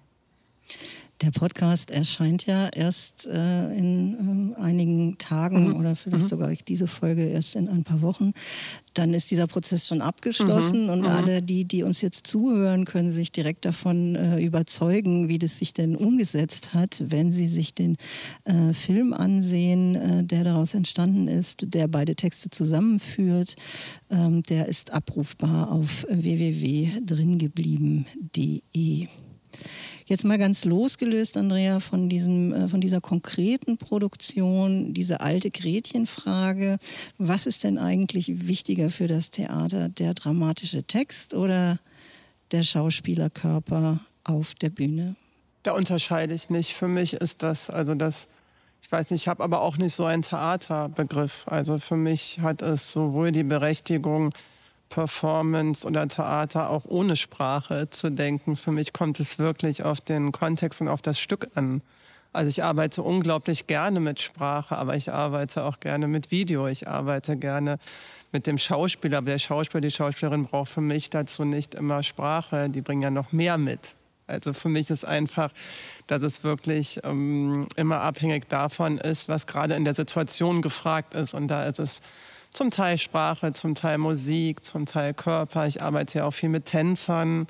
Der 1.22 1.30
Podcast 1.30 1.90
erscheint 1.90 2.44
ja 2.44 2.68
erst 2.68 3.26
äh, 3.26 3.74
in 3.74 4.54
äh, 4.54 4.60
einigen 4.60 5.16
Tagen 5.16 5.68
mhm. 5.68 5.76
oder 5.76 5.96
vielleicht 5.96 6.24
mhm. 6.24 6.28
sogar 6.28 6.52
diese 6.68 6.86
Folge 6.86 7.24
erst 7.24 7.56
in 7.56 7.70
ein 7.70 7.84
paar 7.84 8.02
Wochen. 8.02 8.32
Dann 8.92 9.14
ist 9.14 9.30
dieser 9.30 9.46
Prozess 9.46 9.88
schon 9.88 10.02
abgeschlossen 10.02 10.82
mhm. 10.84 10.90
und 10.90 11.00
mhm. 11.00 11.06
alle, 11.06 11.40
die, 11.40 11.64
die 11.64 11.84
uns 11.84 12.02
jetzt 12.02 12.26
zuhören, 12.26 12.84
können 12.84 13.12
sich 13.12 13.32
direkt 13.32 13.64
davon 13.64 14.14
äh, 14.14 14.40
überzeugen, 14.40 15.30
wie 15.30 15.38
das 15.38 15.58
sich 15.58 15.72
denn 15.72 15.96
umgesetzt 15.96 16.74
hat, 16.74 17.02
wenn 17.06 17.32
sie 17.32 17.48
sich 17.48 17.74
den 17.74 17.96
äh, 18.44 18.74
Film 18.74 19.14
ansehen, 19.14 19.94
äh, 19.94 20.22
der 20.22 20.44
daraus 20.44 20.74
entstanden 20.74 21.28
ist, 21.28 21.72
der 21.72 21.88
beide 21.88 22.14
Texte 22.14 22.50
zusammenführt. 22.50 23.56
Ähm, 24.10 24.42
der 24.42 24.66
ist 24.66 24.92
abrufbar 24.92 25.72
auf 25.72 26.06
www.dringeblieben.de. 26.10 29.08
Jetzt 30.08 30.24
mal 30.24 30.38
ganz 30.38 30.64
losgelöst, 30.64 31.36
Andrea, 31.36 31.80
von, 31.80 32.08
diesem, 32.08 32.52
äh, 32.52 32.68
von 32.68 32.80
dieser 32.80 33.00
konkreten 33.00 33.76
Produktion, 33.76 34.94
diese 34.94 35.20
alte 35.20 35.50
Gretchenfrage. 35.50 36.78
Was 37.18 37.46
ist 37.46 37.64
denn 37.64 37.76
eigentlich 37.76 38.46
wichtiger 38.46 38.90
für 38.90 39.08
das 39.08 39.30
Theater, 39.30 39.88
der 39.88 40.14
dramatische 40.14 40.84
Text 40.84 41.34
oder 41.34 41.80
der 42.52 42.62
Schauspielerkörper 42.62 43.98
auf 44.22 44.54
der 44.54 44.70
Bühne? 44.70 45.16
Da 45.64 45.72
unterscheide 45.72 46.34
ich 46.34 46.50
nicht. 46.50 46.74
Für 46.74 46.86
mich 46.86 47.14
ist 47.14 47.42
das, 47.42 47.68
also 47.68 47.96
das, 47.96 48.28
ich 48.80 48.92
weiß 48.92 49.10
nicht, 49.10 49.22
ich 49.22 49.28
habe 49.28 49.42
aber 49.42 49.60
auch 49.60 49.76
nicht 49.76 49.96
so 49.96 50.04
einen 50.04 50.22
Theaterbegriff. 50.22 51.48
Also 51.48 51.78
für 51.78 51.96
mich 51.96 52.38
hat 52.40 52.62
es 52.62 52.92
sowohl 52.92 53.32
die 53.32 53.42
Berechtigung, 53.42 54.32
Performance 54.88 55.86
oder 55.86 56.06
Theater 56.08 56.70
auch 56.70 56.84
ohne 56.84 57.16
Sprache 57.16 57.90
zu 57.90 58.10
denken. 58.10 58.56
Für 58.56 58.72
mich 58.72 58.92
kommt 58.92 59.20
es 59.20 59.38
wirklich 59.38 59.82
auf 59.82 60.00
den 60.00 60.32
Kontext 60.32 60.80
und 60.80 60.88
auf 60.88 61.02
das 61.02 61.18
Stück 61.18 61.48
an. 61.54 61.82
Also 62.32 62.48
ich 62.48 62.62
arbeite 62.62 63.02
unglaublich 63.02 63.66
gerne 63.66 63.98
mit 63.98 64.20
Sprache, 64.20 64.76
aber 64.76 64.94
ich 64.94 65.10
arbeite 65.10 65.64
auch 65.64 65.80
gerne 65.80 66.06
mit 66.06 66.30
Video. 66.30 66.68
Ich 66.68 66.86
arbeite 66.86 67.36
gerne 67.36 67.78
mit 68.30 68.46
dem 68.46 68.58
Schauspieler. 68.58 69.18
Aber 69.18 69.30
der 69.30 69.38
Schauspieler, 69.38 69.80
die 69.80 69.90
Schauspielerin 69.90 70.44
braucht 70.44 70.70
für 70.70 70.82
mich 70.82 71.08
dazu 71.08 71.44
nicht 71.44 71.74
immer 71.74 72.02
Sprache. 72.02 72.68
Die 72.68 72.82
bringen 72.82 73.02
ja 73.02 73.10
noch 73.10 73.32
mehr 73.32 73.56
mit. 73.56 73.94
Also 74.26 74.52
für 74.52 74.68
mich 74.68 74.90
ist 74.90 75.04
einfach, 75.04 75.52
dass 76.08 76.22
es 76.22 76.44
wirklich 76.44 77.00
ähm, 77.04 77.68
immer 77.76 78.00
abhängig 78.00 78.48
davon 78.48 78.98
ist, 78.98 79.28
was 79.28 79.46
gerade 79.46 79.74
in 79.74 79.84
der 79.84 79.94
Situation 79.94 80.62
gefragt 80.62 81.14
ist. 81.14 81.32
Und 81.32 81.48
da 81.48 81.64
ist 81.64 81.78
es 81.78 82.00
zum 82.56 82.70
Teil 82.70 82.96
Sprache, 82.96 83.52
zum 83.52 83.74
Teil 83.74 83.98
Musik, 83.98 84.64
zum 84.64 84.86
Teil 84.86 85.12
Körper. 85.12 85.66
Ich 85.66 85.82
arbeite 85.82 86.18
ja 86.18 86.24
auch 86.24 86.32
viel 86.32 86.48
mit 86.48 86.64
Tänzern. 86.64 87.46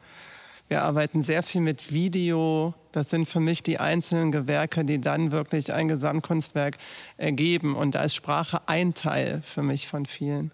Wir 0.69 0.83
arbeiten 0.83 1.23
sehr 1.23 1.45
viel 1.45 1.61
mit 1.61 1.93
Video. 1.93 2.75
Das 2.91 3.11
sind 3.11 3.29
für 3.29 3.39
mich 3.39 3.63
die 3.63 3.79
einzelnen 3.79 4.33
Gewerke, 4.33 4.85
die 4.85 5.01
dann 5.01 5.31
wirklich 5.31 5.73
ein 5.73 5.87
Gesamtkunstwerk 5.87 6.79
ergeben. 7.19 7.77
Und 7.77 7.95
da 7.95 8.03
ist 8.03 8.17
Sprache 8.17 8.67
ein 8.67 8.95
Teil 8.95 9.43
für 9.43 9.63
mich 9.63 9.87
von 9.87 10.07
vielen. 10.07 10.51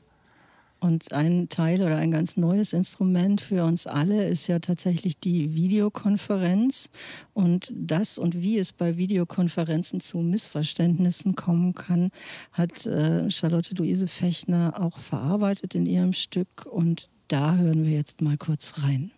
Und 0.82 1.12
ein 1.12 1.48
Teil 1.48 1.80
oder 1.80 1.96
ein 1.98 2.10
ganz 2.10 2.36
neues 2.36 2.72
Instrument 2.72 3.40
für 3.40 3.62
uns 3.62 3.86
alle 3.86 4.26
ist 4.26 4.48
ja 4.48 4.58
tatsächlich 4.58 5.16
die 5.16 5.54
Videokonferenz. 5.54 6.90
Und 7.34 7.70
das 7.72 8.18
und 8.18 8.42
wie 8.42 8.58
es 8.58 8.72
bei 8.72 8.96
Videokonferenzen 8.96 10.00
zu 10.00 10.18
Missverständnissen 10.18 11.36
kommen 11.36 11.74
kann, 11.74 12.10
hat 12.50 12.84
äh, 12.86 13.30
Charlotte 13.30 13.76
Luise 13.76 14.08
Fechner 14.08 14.80
auch 14.80 14.98
verarbeitet 14.98 15.76
in 15.76 15.86
ihrem 15.86 16.12
Stück. 16.12 16.66
Und 16.66 17.10
da 17.28 17.54
hören 17.54 17.84
wir 17.84 17.92
jetzt 17.92 18.20
mal 18.20 18.36
kurz 18.36 18.82
rein. 18.82 19.12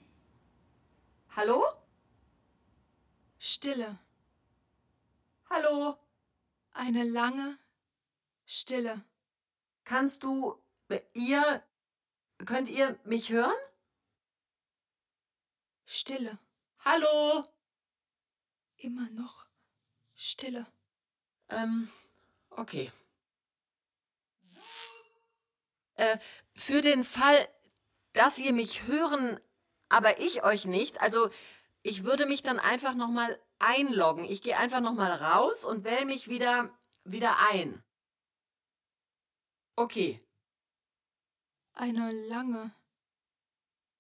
Hallo? 1.35 1.65
Stille. 3.39 3.99
Hallo? 5.49 5.97
Eine 6.75 7.05
lange 7.05 7.57
Stille. 8.45 9.01
Kannst 9.85 10.23
du 10.23 10.57
Ihr 11.13 11.63
könnt 12.45 12.69
ihr 12.69 12.99
mich 13.05 13.31
hören? 13.31 13.55
Stille. 15.87 16.39
Hallo? 16.85 17.45
Immer 18.77 19.09
noch 19.11 19.47
Stille. 20.15 20.67
Ähm, 21.49 21.89
okay. 22.51 22.93
Äh, 25.95 26.19
für 26.55 26.83
den 26.83 27.05
Fall, 27.05 27.49
dass 28.13 28.39
ihr 28.39 28.53
mich 28.53 28.85
hören, 28.85 29.41
aber 29.89 30.21
ich 30.21 30.43
euch 30.45 30.65
nicht, 30.65 31.01
also 31.01 31.31
ich 31.83 32.05
würde 32.05 32.27
mich 32.27 32.43
dann 32.43 32.59
einfach 32.59 32.95
nochmal 32.95 33.41
einloggen. 33.59 34.25
Ich 34.25 34.43
gehe 34.43 34.57
einfach 34.57 34.81
nochmal 34.81 35.13
raus 35.13 35.65
und 35.65 35.85
wähle 35.85 36.05
mich 36.05 36.29
wieder, 36.29 36.77
wieder 37.05 37.39
ein. 37.39 37.83
Okay 39.77 40.21
eine 41.75 42.13
lange 42.29 42.73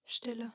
Stille. 0.04 0.52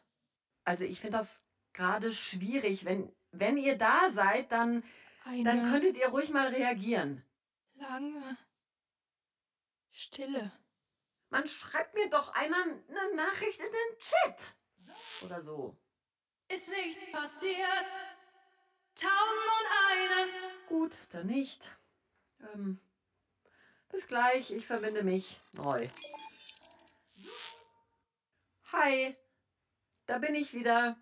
Also 0.63 0.83
ich 0.83 0.99
finde 0.99 1.17
das 1.17 1.39
gerade 1.73 2.11
schwierig. 2.11 2.85
Wenn, 2.85 3.13
wenn 3.31 3.57
ihr 3.57 3.77
da 3.77 4.09
seid, 4.09 4.51
dann, 4.51 4.83
dann 5.25 5.71
könntet 5.71 5.97
ihr 5.97 6.09
ruhig 6.09 6.29
mal 6.29 6.47
reagieren. 6.47 7.23
Lange 7.75 8.37
Stille. 9.89 10.51
Man 11.29 11.47
schreibt 11.47 11.93
mir 11.93 12.09
doch 12.09 12.33
einer 12.33 12.63
eine 12.63 13.15
Nachricht 13.15 13.59
in 13.59 13.65
den 13.65 13.99
Chat. 13.99 14.53
Oder 15.23 15.41
so. 15.41 15.77
Ist 16.47 16.67
nichts 16.67 17.11
passiert. 17.11 17.85
Tausend 18.95 19.49
und 19.59 19.67
eine. 19.91 20.31
Gut, 20.67 20.91
dann 21.11 21.27
nicht. 21.27 21.69
Ähm, 22.53 22.79
bis 23.89 24.07
gleich, 24.07 24.51
ich 24.51 24.65
verbinde 24.65 25.03
mich 25.03 25.37
neu. 25.53 25.87
Hi, 28.71 29.17
da 30.05 30.19
bin 30.19 30.35
ich 30.35 30.53
wieder. 30.53 30.95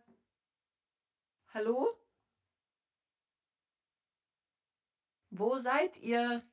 Hallo? 1.53 1.99
Wo 5.31 5.57
seid 5.57 5.97
ihr? 5.97 6.49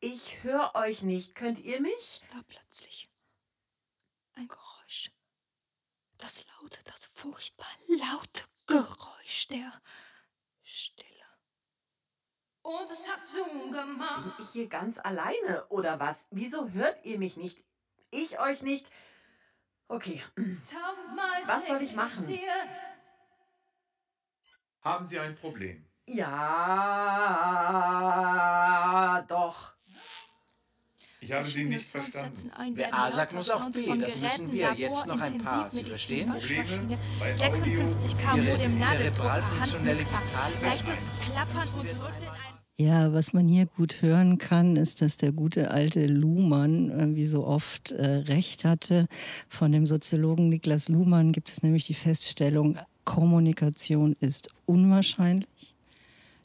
Ich 0.00 0.42
höre 0.42 0.74
euch 0.74 1.02
nicht. 1.02 1.34
Könnt 1.34 1.58
ihr 1.58 1.78
mich? 1.82 2.22
Da 2.32 2.42
plötzlich 2.48 3.10
ein 4.32 4.48
Geräusch. 4.48 5.12
Das 6.16 6.46
laute, 6.46 6.82
das 6.84 7.04
furchtbar 7.04 7.68
laute 7.86 8.44
Geräusch 8.64 9.48
der 9.48 9.82
Stille. 10.62 11.06
Und 12.62 12.90
es 12.90 13.06
hat 13.12 13.22
Zoom 13.26 13.70
gemacht. 13.70 14.34
Bin 14.36 14.46
ich 14.46 14.52
hier 14.52 14.68
ganz 14.68 14.96
alleine 14.96 15.66
oder 15.68 16.00
was? 16.00 16.24
Wieso 16.30 16.70
hört 16.70 17.04
ihr 17.04 17.18
mich 17.18 17.36
nicht? 17.36 17.62
Ich 18.10 18.38
euch 18.38 18.62
nicht. 18.62 18.90
Okay. 19.88 20.22
Was 21.46 21.66
soll 21.66 21.82
ich 21.82 21.94
machen? 21.94 22.38
Haben 24.82 25.04
Sie 25.06 25.18
ein 25.18 25.34
Problem? 25.36 25.84
Ja, 26.06 26.24
doch. 29.28 29.74
Ich 31.20 31.32
habe 31.32 31.48
Sie 31.48 31.64
nicht 31.64 31.88
verstanden. 31.88 32.52
Wer 32.74 32.94
A 32.94 33.10
sagt, 33.10 33.32
muss 33.32 33.50
auch 33.50 33.68
B. 33.70 33.84
Das 33.98 34.14
müssen 34.16 34.52
wir 34.52 34.72
jetzt 34.74 35.06
noch 35.06 35.18
ein 35.20 35.42
paar. 35.42 35.68
Sie 35.70 35.82
verstehen? 35.82 36.30
Probleme 36.30 36.98
56 37.34 38.16
K 38.16 38.36
Modem 38.36 38.78
Nadeldrucker, 38.78 39.60
Handmixer, 39.60 40.22
leichtes 40.62 41.10
Klappern 41.22 41.68
und 41.80 41.88
Rütteln. 41.88 42.55
Ja, 42.78 43.14
was 43.14 43.32
man 43.32 43.48
hier 43.48 43.64
gut 43.64 44.02
hören 44.02 44.36
kann, 44.36 44.76
ist, 44.76 45.00
dass 45.00 45.16
der 45.16 45.32
gute 45.32 45.70
alte 45.70 46.06
Luhmann, 46.06 47.16
wie 47.16 47.24
so 47.24 47.46
oft, 47.46 47.92
äh, 47.92 48.06
recht 48.06 48.66
hatte. 48.66 49.08
Von 49.48 49.72
dem 49.72 49.86
Soziologen 49.86 50.50
Niklas 50.50 50.90
Luhmann 50.90 51.32
gibt 51.32 51.48
es 51.48 51.62
nämlich 51.62 51.86
die 51.86 51.94
Feststellung, 51.94 52.76
Kommunikation 53.06 54.14
ist 54.20 54.50
unwahrscheinlich. 54.66 55.74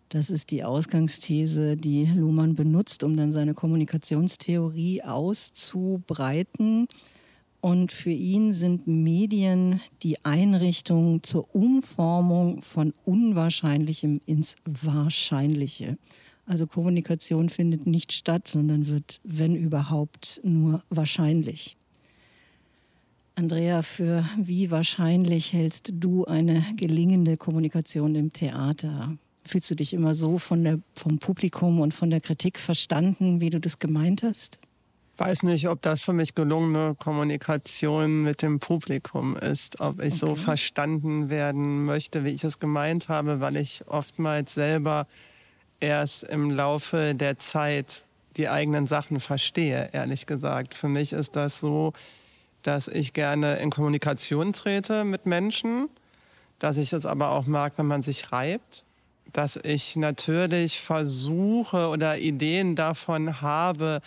Das 0.08 0.30
ist 0.30 0.52
die 0.52 0.64
Ausgangsthese, 0.64 1.76
die 1.76 2.06
Luhmann 2.06 2.56
benutzt, 2.56 3.04
um 3.04 3.18
dann 3.18 3.34
seine 3.34 3.54
Kommunikationstheorie 3.54 5.04
auszubreiten. 5.04 6.88
Und 7.62 7.92
für 7.92 8.10
ihn 8.10 8.54
sind 8.54 8.88
Medien 8.88 9.80
die 10.02 10.26
Einrichtung 10.26 11.22
zur 11.22 11.54
Umformung 11.54 12.64
von 12.64 12.94
Unwahrscheinlichem 13.06 14.20
ins 14.26 14.56
Wahrscheinliche. 14.66 15.98
Also 16.48 16.66
Kommunikation 16.66 17.50
findet 17.50 17.86
nicht 17.86 18.14
statt, 18.14 18.48
sondern 18.48 18.88
wird, 18.88 19.22
wenn 19.24 19.56
überhaupt, 19.56 20.42
nur 20.44 20.84
wahrscheinlich. 20.90 21.78
Andrea, 23.36 23.84
für 23.84 24.26
wie 24.38 24.72
wahrscheinlich 24.72 25.54
hältst 25.54 25.92
du 25.94 26.26
eine 26.26 26.66
gelingende 26.76 27.38
Kommunikation 27.38 28.16
im 28.16 28.34
Theater? 28.34 29.16
Fühlst 29.46 29.70
du 29.72 29.76
dich 29.76 29.94
immer 29.94 30.16
so 30.16 30.40
von 30.40 30.64
der, 30.64 30.80
vom 30.96 31.20
Publikum 31.20 31.80
und 31.80 31.94
von 31.94 32.10
der 32.10 32.22
Kritik 32.22 32.58
verstanden, 32.60 33.40
wie 33.40 33.50
du 33.52 33.60
das 33.60 33.80
gemeint 33.80 34.24
hast? 34.24 34.60
Weiß 35.22 35.44
nicht, 35.44 35.70
ob 35.70 35.84
das 35.84 36.02
für 36.02 36.14
mich 36.14 36.34
gelungene 36.34 36.96
Kommunikation 36.96 38.24
mit 38.24 38.42
dem 38.42 38.60
Publikum 38.60 39.38
ist, 39.38 39.80
ob 39.80 40.00
ich 40.00 40.14
okay. 40.14 40.16
so 40.16 40.36
verstanden 40.36 41.30
werden 41.30 41.86
möchte, 41.86 42.26
wie 42.26 42.32
ich 42.32 42.44
es 42.44 42.58
gemeint 42.58 43.08
habe, 43.08 43.40
weil 43.40 43.58
ich 43.58 43.84
oftmals 43.88 44.56
selber 44.56 45.06
erst 45.80 46.24
im 46.24 46.50
Laufe 46.50 47.14
der 47.14 47.38
Zeit 47.38 48.04
die 48.36 48.50
eigenen 48.50 48.88
Sachen 48.88 49.20
verstehe, 49.20 49.90
ehrlich 49.94 50.26
gesagt. 50.26 50.74
Für 50.74 50.88
mich 50.88 51.14
ist 51.14 51.36
das 51.36 51.60
so, 51.60 51.94
dass 52.64 52.88
ich 52.88 53.14
gerne 53.14 53.58
in 53.58 53.70
Kommunikation 53.70 54.54
trete 54.54 55.04
mit 55.04 55.28
Menschen, 55.28 55.88
dass 56.58 56.78
ich 56.78 56.94
es 56.94 57.06
aber 57.06 57.30
auch 57.30 57.46
mag, 57.46 57.74
wenn 57.78 57.88
man 57.88 58.02
sich 58.02 58.32
reibt, 58.32 58.86
dass 59.34 59.56
ich 59.56 59.96
natürlich 59.96 60.80
versuche 60.80 61.90
oder 61.90 62.18
Ideen 62.18 62.76
davon 62.76 63.42
habe, 63.42 64.02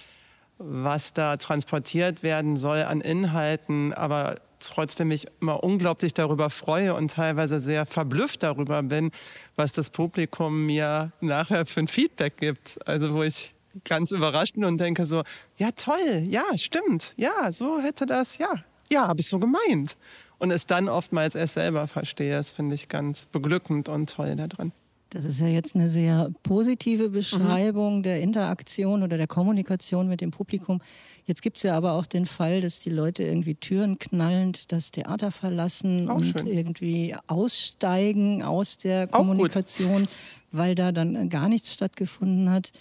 was 0.66 1.12
da 1.12 1.36
transportiert 1.36 2.22
werden 2.22 2.56
soll 2.56 2.82
an 2.82 3.00
Inhalten, 3.00 3.92
aber 3.92 4.36
trotzdem 4.60 5.08
mich 5.08 5.26
immer 5.40 5.62
unglaublich 5.62 6.14
darüber 6.14 6.48
freue 6.50 6.94
und 6.94 7.10
teilweise 7.10 7.60
sehr 7.60 7.86
verblüfft 7.86 8.42
darüber 8.42 8.82
bin, 8.82 9.10
was 9.56 9.72
das 9.72 9.90
Publikum 9.90 10.64
mir 10.66 11.12
nachher 11.20 11.66
für 11.66 11.80
ein 11.80 11.88
Feedback 11.88 12.38
gibt. 12.38 12.78
Also 12.88 13.12
wo 13.12 13.22
ich 13.22 13.54
ganz 13.84 14.10
überrascht 14.12 14.54
bin 14.54 14.64
und 14.64 14.78
denke 14.78 15.04
so, 15.04 15.22
ja 15.58 15.70
toll, 15.72 16.24
ja 16.26 16.44
stimmt, 16.56 17.14
ja 17.16 17.52
so 17.52 17.80
hätte 17.80 18.06
das, 18.06 18.38
ja, 18.38 18.54
ja 18.90 19.08
habe 19.08 19.20
ich 19.20 19.28
so 19.28 19.38
gemeint. 19.38 19.96
Und 20.38 20.50
es 20.50 20.66
dann 20.66 20.88
oftmals 20.88 21.34
erst 21.34 21.54
selber 21.54 21.86
verstehe, 21.86 22.32
das 22.32 22.52
finde 22.52 22.74
ich 22.74 22.88
ganz 22.88 23.26
beglückend 23.26 23.88
und 23.88 24.10
toll 24.10 24.34
daran. 24.36 24.72
Das 25.14 25.24
ist 25.24 25.40
ja 25.40 25.46
jetzt 25.46 25.76
eine 25.76 25.88
sehr 25.88 26.32
positive 26.42 27.08
Beschreibung 27.08 27.98
mhm. 27.98 28.02
der 28.02 28.20
Interaktion 28.20 29.04
oder 29.04 29.16
der 29.16 29.28
Kommunikation 29.28 30.08
mit 30.08 30.20
dem 30.20 30.32
Publikum. 30.32 30.80
Jetzt 31.24 31.40
gibt 31.40 31.58
es 31.58 31.62
ja 31.62 31.76
aber 31.76 31.92
auch 31.92 32.04
den 32.04 32.26
Fall, 32.26 32.60
dass 32.60 32.80
die 32.80 32.90
Leute 32.90 33.22
irgendwie 33.22 33.54
Türen 33.54 33.96
knallend 34.00 34.72
das 34.72 34.90
Theater 34.90 35.30
verlassen 35.30 36.10
auch 36.10 36.16
und 36.16 36.24
schön. 36.24 36.48
irgendwie 36.48 37.14
aussteigen 37.28 38.42
aus 38.42 38.76
der 38.76 39.06
Kommunikation, 39.06 40.08
weil 40.50 40.74
da 40.74 40.90
dann 40.90 41.28
gar 41.30 41.48
nichts 41.48 41.72
stattgefunden 41.72 42.50
hat. 42.50 42.72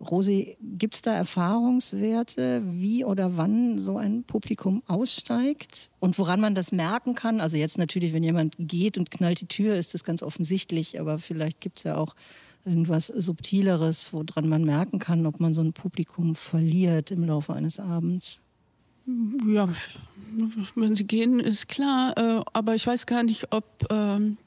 Rosi, 0.00 0.56
gibt 0.60 0.94
es 0.94 1.02
da 1.02 1.12
Erfahrungswerte, 1.12 2.62
wie 2.64 3.04
oder 3.04 3.36
wann 3.36 3.78
so 3.78 3.98
ein 3.98 4.24
Publikum 4.24 4.82
aussteigt 4.86 5.90
und 6.00 6.18
woran 6.18 6.40
man 6.40 6.54
das 6.54 6.72
merken 6.72 7.14
kann? 7.14 7.40
Also 7.40 7.58
jetzt 7.58 7.76
natürlich, 7.76 8.14
wenn 8.14 8.22
jemand 8.22 8.54
geht 8.58 8.96
und 8.96 9.10
knallt 9.10 9.42
die 9.42 9.46
Tür, 9.46 9.76
ist 9.76 9.92
das 9.92 10.02
ganz 10.02 10.22
offensichtlich, 10.22 10.98
aber 10.98 11.18
vielleicht 11.18 11.60
gibt 11.60 11.78
es 11.78 11.84
ja 11.84 11.96
auch 11.96 12.14
irgendwas 12.64 13.08
Subtileres, 13.08 14.12
woran 14.12 14.48
man 14.48 14.64
merken 14.64 14.98
kann, 14.98 15.26
ob 15.26 15.38
man 15.38 15.52
so 15.52 15.62
ein 15.62 15.74
Publikum 15.74 16.34
verliert 16.34 17.10
im 17.10 17.24
Laufe 17.24 17.52
eines 17.52 17.78
Abends. 17.78 18.40
Ja, 19.46 19.68
wenn 20.76 20.94
sie 20.94 21.06
gehen, 21.06 21.40
ist 21.40 21.68
klar, 21.68 22.16
äh, 22.16 22.42
aber 22.52 22.74
ich 22.74 22.86
weiß 22.86 23.06
gar 23.06 23.22
nicht, 23.22 23.52
ob... 23.52 23.66
Ähm 23.90 24.38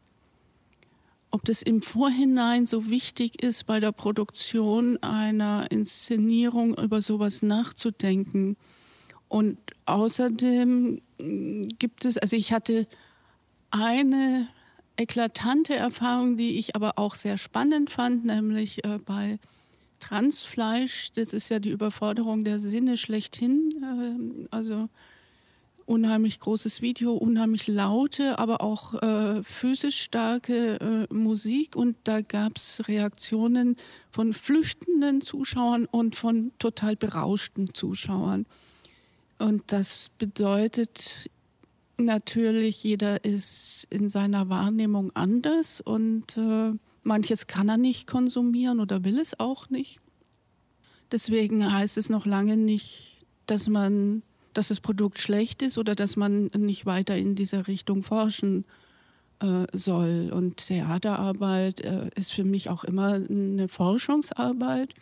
ob 1.33 1.43
das 1.45 1.63
im 1.63 1.81
Vorhinein 1.81 2.67
so 2.67 2.91
wichtig 2.91 3.41
ist, 3.41 3.65
bei 3.65 3.79
der 3.79 3.91
Produktion 3.91 5.01
einer 5.01 5.65
Inszenierung 5.71 6.77
über 6.77 7.01
sowas 7.01 7.41
nachzudenken. 7.41 8.55
Und 9.29 9.57
außerdem 9.87 11.01
mm, 11.17 11.69
gibt 11.79 12.05
es, 12.05 12.19
also 12.19 12.35
ich 12.35 12.53
hatte 12.53 12.87
eine 13.71 14.47
eklatante 14.95 15.73
Erfahrung, 15.73 16.37
die 16.37 16.59
ich 16.59 16.75
aber 16.75 16.99
auch 16.99 17.15
sehr 17.15 17.39
spannend 17.39 17.89
fand, 17.89 18.25
nämlich 18.25 18.85
äh, 18.85 18.99
bei 19.03 19.39
Transfleisch. 19.99 21.13
Das 21.15 21.33
ist 21.33 21.49
ja 21.49 21.57
die 21.57 21.71
Überforderung 21.71 22.43
der 22.43 22.59
Sinne 22.59 22.95
schlechthin. 22.95 23.71
Äh, 23.81 24.47
also 24.51 24.87
unheimlich 25.85 26.39
großes 26.39 26.81
Video, 26.81 27.13
unheimlich 27.13 27.67
laute, 27.67 28.39
aber 28.39 28.61
auch 28.61 29.01
äh, 29.01 29.43
physisch 29.43 30.01
starke 30.01 31.07
äh, 31.09 31.13
Musik. 31.13 31.75
Und 31.75 31.95
da 32.03 32.21
gab 32.21 32.57
es 32.57 32.87
Reaktionen 32.87 33.75
von 34.11 34.33
flüchtenden 34.33 35.21
Zuschauern 35.21 35.85
und 35.85 36.15
von 36.15 36.51
total 36.59 36.95
berauschten 36.95 37.73
Zuschauern. 37.73 38.45
Und 39.39 39.63
das 39.71 40.09
bedeutet 40.17 41.29
natürlich, 41.97 42.83
jeder 42.83 43.23
ist 43.23 43.87
in 43.89 44.09
seiner 44.09 44.49
Wahrnehmung 44.49 45.12
anders 45.15 45.81
und 45.81 46.38
äh, 46.38 46.71
manches 47.03 47.47
kann 47.47 47.69
er 47.69 47.77
nicht 47.77 48.08
konsumieren 48.08 48.79
oder 48.79 49.03
will 49.03 49.19
es 49.19 49.39
auch 49.39 49.69
nicht. 49.69 49.99
Deswegen 51.12 51.71
heißt 51.71 51.97
es 51.97 52.10
noch 52.10 52.25
lange 52.25 52.58
nicht, 52.58 53.17
dass 53.45 53.67
man 53.67 54.23
dass 54.53 54.69
das 54.69 54.79
Produkt 54.79 55.19
schlecht 55.19 55.61
ist 55.61 55.77
oder 55.77 55.95
dass 55.95 56.15
man 56.15 56.51
nicht 56.57 56.85
weiter 56.85 57.17
in 57.17 57.35
dieser 57.35 57.67
Richtung 57.67 58.03
forschen 58.03 58.65
äh, 59.39 59.65
soll. 59.73 60.31
Und 60.33 60.67
Theaterarbeit 60.67 61.81
äh, 61.81 62.09
ist 62.15 62.33
für 62.33 62.43
mich 62.43 62.69
auch 62.69 62.83
immer 62.83 63.13
eine 63.13 63.67
Forschungsarbeit. 63.67 64.93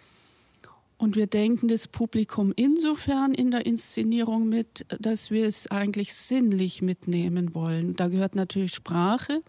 Und 0.98 1.16
wir 1.16 1.28
denken 1.28 1.68
das 1.68 1.88
Publikum 1.88 2.54
insofern 2.56 3.34
in 3.34 3.50
der 3.50 3.66
Inszenierung 3.66 4.48
mit, 4.50 4.86
dass 5.00 5.32
wir 5.32 5.48
es 5.48 5.70
eigentlich 5.72 6.14
sinnlich 6.14 6.82
mitnehmen 6.82 7.56
wollen. 7.56 7.96
Da 7.96 8.08
gehört 8.08 8.36
natürlich 8.36 8.74
Sprache 8.74 9.42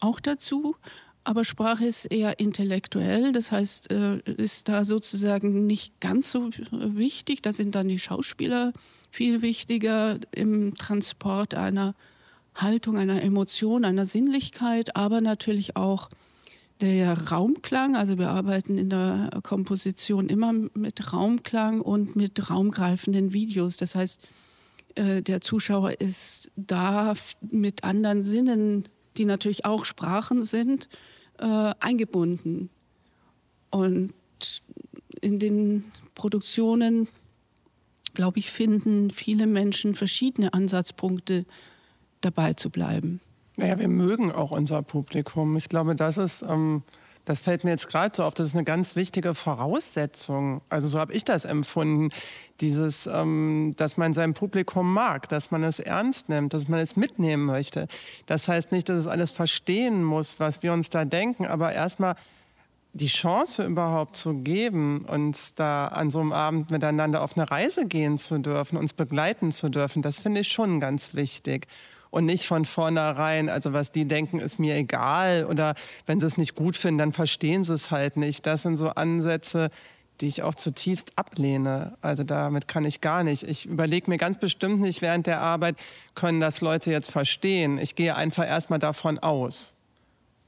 auch 0.00 0.20
dazu, 0.20 0.76
aber 1.24 1.44
Sprache 1.44 1.86
ist 1.86 2.06
eher 2.06 2.40
intellektuell, 2.40 3.32
das 3.32 3.52
heißt, 3.52 3.90
äh, 3.90 4.18
ist 4.36 4.68
da 4.68 4.84
sozusagen 4.84 5.66
nicht 5.66 6.00
ganz 6.00 6.32
so 6.32 6.50
wichtig. 6.70 7.42
Da 7.42 7.52
sind 7.52 7.74
dann 7.74 7.88
die 7.88 7.98
Schauspieler 7.98 8.72
viel 9.12 9.42
wichtiger 9.42 10.18
im 10.34 10.74
Transport 10.74 11.54
einer 11.54 11.94
Haltung, 12.54 12.96
einer 12.96 13.22
Emotion, 13.22 13.84
einer 13.84 14.06
Sinnlichkeit, 14.06 14.96
aber 14.96 15.20
natürlich 15.20 15.76
auch 15.76 16.08
der 16.80 17.28
Raumklang. 17.28 17.94
Also 17.94 18.18
wir 18.18 18.30
arbeiten 18.30 18.78
in 18.78 18.88
der 18.88 19.28
Komposition 19.42 20.30
immer 20.30 20.54
mit 20.54 21.12
Raumklang 21.12 21.82
und 21.82 22.16
mit 22.16 22.48
raumgreifenden 22.48 23.34
Videos. 23.34 23.76
Das 23.76 23.94
heißt, 23.94 24.18
äh, 24.94 25.20
der 25.20 25.42
Zuschauer 25.42 26.00
ist 26.00 26.50
da 26.56 27.12
mit 27.42 27.84
anderen 27.84 28.24
Sinnen, 28.24 28.88
die 29.18 29.26
natürlich 29.26 29.66
auch 29.66 29.84
Sprachen 29.84 30.42
sind, 30.42 30.88
äh, 31.38 31.74
eingebunden. 31.80 32.70
Und 33.70 34.14
in 35.20 35.38
den 35.38 35.84
Produktionen 36.14 37.08
glaube 38.14 38.38
ich, 38.38 38.50
finden 38.50 39.10
viele 39.10 39.46
Menschen 39.46 39.94
verschiedene 39.94 40.52
Ansatzpunkte, 40.52 41.44
dabei 42.20 42.54
zu 42.54 42.70
bleiben. 42.70 43.20
Naja, 43.56 43.78
wir 43.78 43.88
mögen 43.88 44.32
auch 44.32 44.50
unser 44.50 44.82
Publikum. 44.82 45.56
Ich 45.56 45.68
glaube, 45.68 45.94
das 45.94 46.16
ist, 46.16 46.42
ähm, 46.42 46.82
das 47.24 47.40
fällt 47.40 47.64
mir 47.64 47.70
jetzt 47.70 47.88
gerade 47.88 48.16
so 48.16 48.24
auf, 48.24 48.34
das 48.34 48.48
ist 48.48 48.54
eine 48.54 48.64
ganz 48.64 48.96
wichtige 48.96 49.34
Voraussetzung. 49.34 50.62
Also 50.68 50.88
so 50.88 50.98
habe 50.98 51.12
ich 51.12 51.24
das 51.24 51.44
empfunden, 51.44 52.10
dieses, 52.60 53.06
ähm, 53.06 53.74
dass 53.76 53.96
man 53.96 54.14
sein 54.14 54.34
Publikum 54.34 54.92
mag, 54.92 55.28
dass 55.28 55.50
man 55.50 55.62
es 55.62 55.78
ernst 55.78 56.28
nimmt, 56.28 56.54
dass 56.54 56.68
man 56.68 56.80
es 56.80 56.96
mitnehmen 56.96 57.44
möchte. 57.44 57.88
Das 58.26 58.48
heißt 58.48 58.72
nicht, 58.72 58.88
dass 58.88 58.98
es 58.98 59.06
alles 59.06 59.30
verstehen 59.30 60.02
muss, 60.02 60.40
was 60.40 60.62
wir 60.62 60.72
uns 60.72 60.88
da 60.88 61.04
denken, 61.04 61.46
aber 61.46 61.72
erstmal 61.72 62.16
die 62.94 63.06
Chance 63.06 63.64
überhaupt 63.64 64.16
zu 64.16 64.34
geben, 64.34 65.06
uns 65.06 65.54
da 65.54 65.86
an 65.86 66.10
so 66.10 66.20
einem 66.20 66.32
Abend 66.32 66.70
miteinander 66.70 67.22
auf 67.22 67.36
eine 67.36 67.50
Reise 67.50 67.86
gehen 67.86 68.18
zu 68.18 68.38
dürfen, 68.38 68.76
uns 68.76 68.92
begleiten 68.92 69.50
zu 69.50 69.70
dürfen, 69.70 70.02
das 70.02 70.20
finde 70.20 70.40
ich 70.40 70.48
schon 70.48 70.80
ganz 70.80 71.14
wichtig. 71.14 71.66
Und 72.10 72.26
nicht 72.26 72.44
von 72.44 72.66
vornherein, 72.66 73.48
also 73.48 73.72
was 73.72 73.90
die 73.90 74.04
denken, 74.04 74.38
ist 74.38 74.58
mir 74.58 74.76
egal 74.76 75.46
oder 75.46 75.74
wenn 76.04 76.20
sie 76.20 76.26
es 76.26 76.36
nicht 76.36 76.54
gut 76.54 76.76
finden, 76.76 76.98
dann 76.98 77.12
verstehen 77.14 77.64
sie 77.64 77.72
es 77.72 77.90
halt 77.90 78.18
nicht. 78.18 78.44
Das 78.44 78.62
sind 78.62 78.76
so 78.76 78.90
Ansätze, 78.90 79.70
die 80.20 80.26
ich 80.26 80.42
auch 80.42 80.54
zutiefst 80.54 81.12
ablehne. 81.16 81.96
Also 82.02 82.22
damit 82.22 82.68
kann 82.68 82.84
ich 82.84 83.00
gar 83.00 83.24
nicht. 83.24 83.44
Ich 83.44 83.64
überlege 83.64 84.10
mir 84.10 84.18
ganz 84.18 84.38
bestimmt 84.38 84.82
nicht 84.82 85.00
während 85.00 85.26
der 85.26 85.40
Arbeit, 85.40 85.76
können 86.14 86.40
das 86.40 86.60
Leute 86.60 86.90
jetzt 86.90 87.10
verstehen. 87.10 87.78
Ich 87.78 87.94
gehe 87.94 88.14
einfach 88.14 88.46
erstmal 88.46 88.78
davon 88.78 89.18
aus 89.18 89.74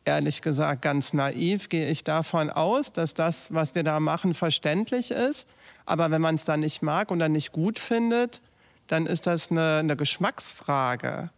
ehrlich 0.04 0.42
gesagt 0.42 0.82
ganz 0.82 1.12
naiv, 1.12 1.68
gehe 1.68 1.88
ich 1.88 2.04
davon 2.04 2.50
aus, 2.50 2.92
dass 2.92 3.14
das, 3.14 3.52
was 3.52 3.74
wir 3.74 3.82
da 3.82 4.00
machen, 4.00 4.34
verständlich 4.34 5.10
ist. 5.10 5.48
Aber 5.86 6.10
wenn 6.10 6.20
man 6.20 6.34
es 6.34 6.44
dann 6.44 6.60
nicht 6.60 6.82
mag 6.82 7.10
und 7.10 7.18
dann 7.18 7.32
nicht 7.32 7.52
gut 7.52 7.78
findet, 7.78 8.40
dann 8.86 9.06
ist 9.06 9.26
das 9.26 9.50
eine, 9.50 9.78
eine 9.78 9.96
Geschmacksfrage. 9.96 11.30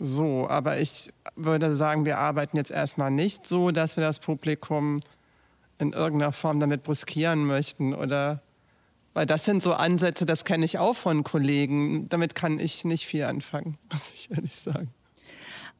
So, 0.00 0.48
aber 0.48 0.78
ich 0.78 1.12
würde 1.36 1.76
sagen, 1.76 2.04
wir 2.04 2.18
arbeiten 2.18 2.56
jetzt 2.56 2.70
erstmal 2.70 3.10
nicht 3.10 3.46
so, 3.46 3.70
dass 3.70 3.96
wir 3.96 4.04
das 4.04 4.18
Publikum 4.18 4.98
in 5.78 5.92
irgendeiner 5.92 6.32
Form 6.32 6.60
damit 6.60 6.82
bruskieren 6.82 7.44
möchten 7.44 7.94
oder 7.94 8.42
weil 9.12 9.26
das 9.26 9.44
sind 9.44 9.62
so 9.62 9.72
Ansätze, 9.72 10.26
das 10.26 10.44
kenne 10.44 10.64
ich 10.64 10.78
auch 10.78 10.96
von 10.96 11.22
Kollegen. 11.22 12.08
Damit 12.08 12.34
kann 12.34 12.58
ich 12.58 12.84
nicht 12.84 13.06
viel 13.06 13.24
anfangen, 13.24 13.78
muss 13.92 14.12
ich 14.12 14.30
ehrlich 14.30 14.56
sagen. 14.56 14.92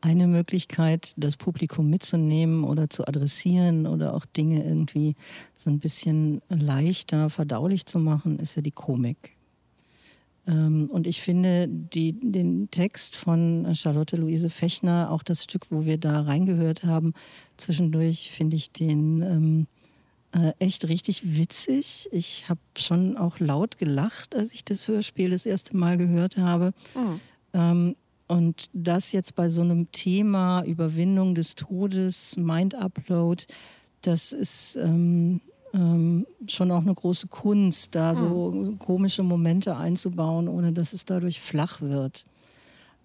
Eine 0.04 0.26
Möglichkeit, 0.26 1.14
das 1.16 1.38
Publikum 1.38 1.88
mitzunehmen 1.88 2.64
oder 2.64 2.90
zu 2.90 3.08
adressieren 3.08 3.86
oder 3.86 4.12
auch 4.12 4.26
Dinge 4.26 4.62
irgendwie 4.62 5.16
so 5.56 5.70
ein 5.70 5.78
bisschen 5.78 6.42
leichter 6.50 7.30
verdaulich 7.30 7.86
zu 7.86 7.98
machen, 7.98 8.38
ist 8.38 8.54
ja 8.54 8.60
die 8.60 8.70
Komik. 8.70 9.32
Ähm, 10.46 10.90
und 10.92 11.06
ich 11.06 11.22
finde 11.22 11.68
die, 11.68 12.12
den 12.12 12.70
Text 12.70 13.16
von 13.16 13.66
Charlotte 13.74 14.18
Luise 14.18 14.50
Fechner, 14.50 15.10
auch 15.10 15.22
das 15.22 15.42
Stück, 15.42 15.70
wo 15.70 15.86
wir 15.86 15.96
da 15.96 16.20
reingehört 16.20 16.84
haben, 16.84 17.14
zwischendurch 17.56 18.30
finde 18.30 18.56
ich 18.56 18.72
den 18.72 19.22
ähm, 19.22 19.66
äh, 20.32 20.52
echt 20.58 20.86
richtig 20.86 21.34
witzig. 21.38 22.10
Ich 22.12 22.46
habe 22.50 22.60
schon 22.76 23.16
auch 23.16 23.40
laut 23.40 23.78
gelacht, 23.78 24.34
als 24.34 24.52
ich 24.52 24.66
das 24.66 24.86
Hörspiel 24.86 25.30
das 25.30 25.46
erste 25.46 25.74
Mal 25.74 25.96
gehört 25.96 26.36
habe. 26.36 26.74
Mhm. 26.94 27.20
Ähm, 27.54 27.96
und 28.26 28.70
das 28.72 29.12
jetzt 29.12 29.34
bei 29.34 29.48
so 29.48 29.60
einem 29.60 29.90
Thema 29.92 30.64
Überwindung 30.64 31.34
des 31.34 31.54
Todes, 31.54 32.36
Mind 32.36 32.74
Upload, 32.74 33.44
das 34.00 34.32
ist 34.32 34.76
ähm, 34.76 35.40
ähm, 35.74 36.26
schon 36.46 36.70
auch 36.70 36.82
eine 36.82 36.94
große 36.94 37.28
Kunst, 37.28 37.94
da 37.94 38.14
so 38.14 38.52
hm. 38.52 38.78
komische 38.78 39.22
Momente 39.22 39.76
einzubauen, 39.76 40.48
ohne 40.48 40.72
dass 40.72 40.92
es 40.92 41.04
dadurch 41.04 41.40
flach 41.40 41.80
wird. 41.80 42.24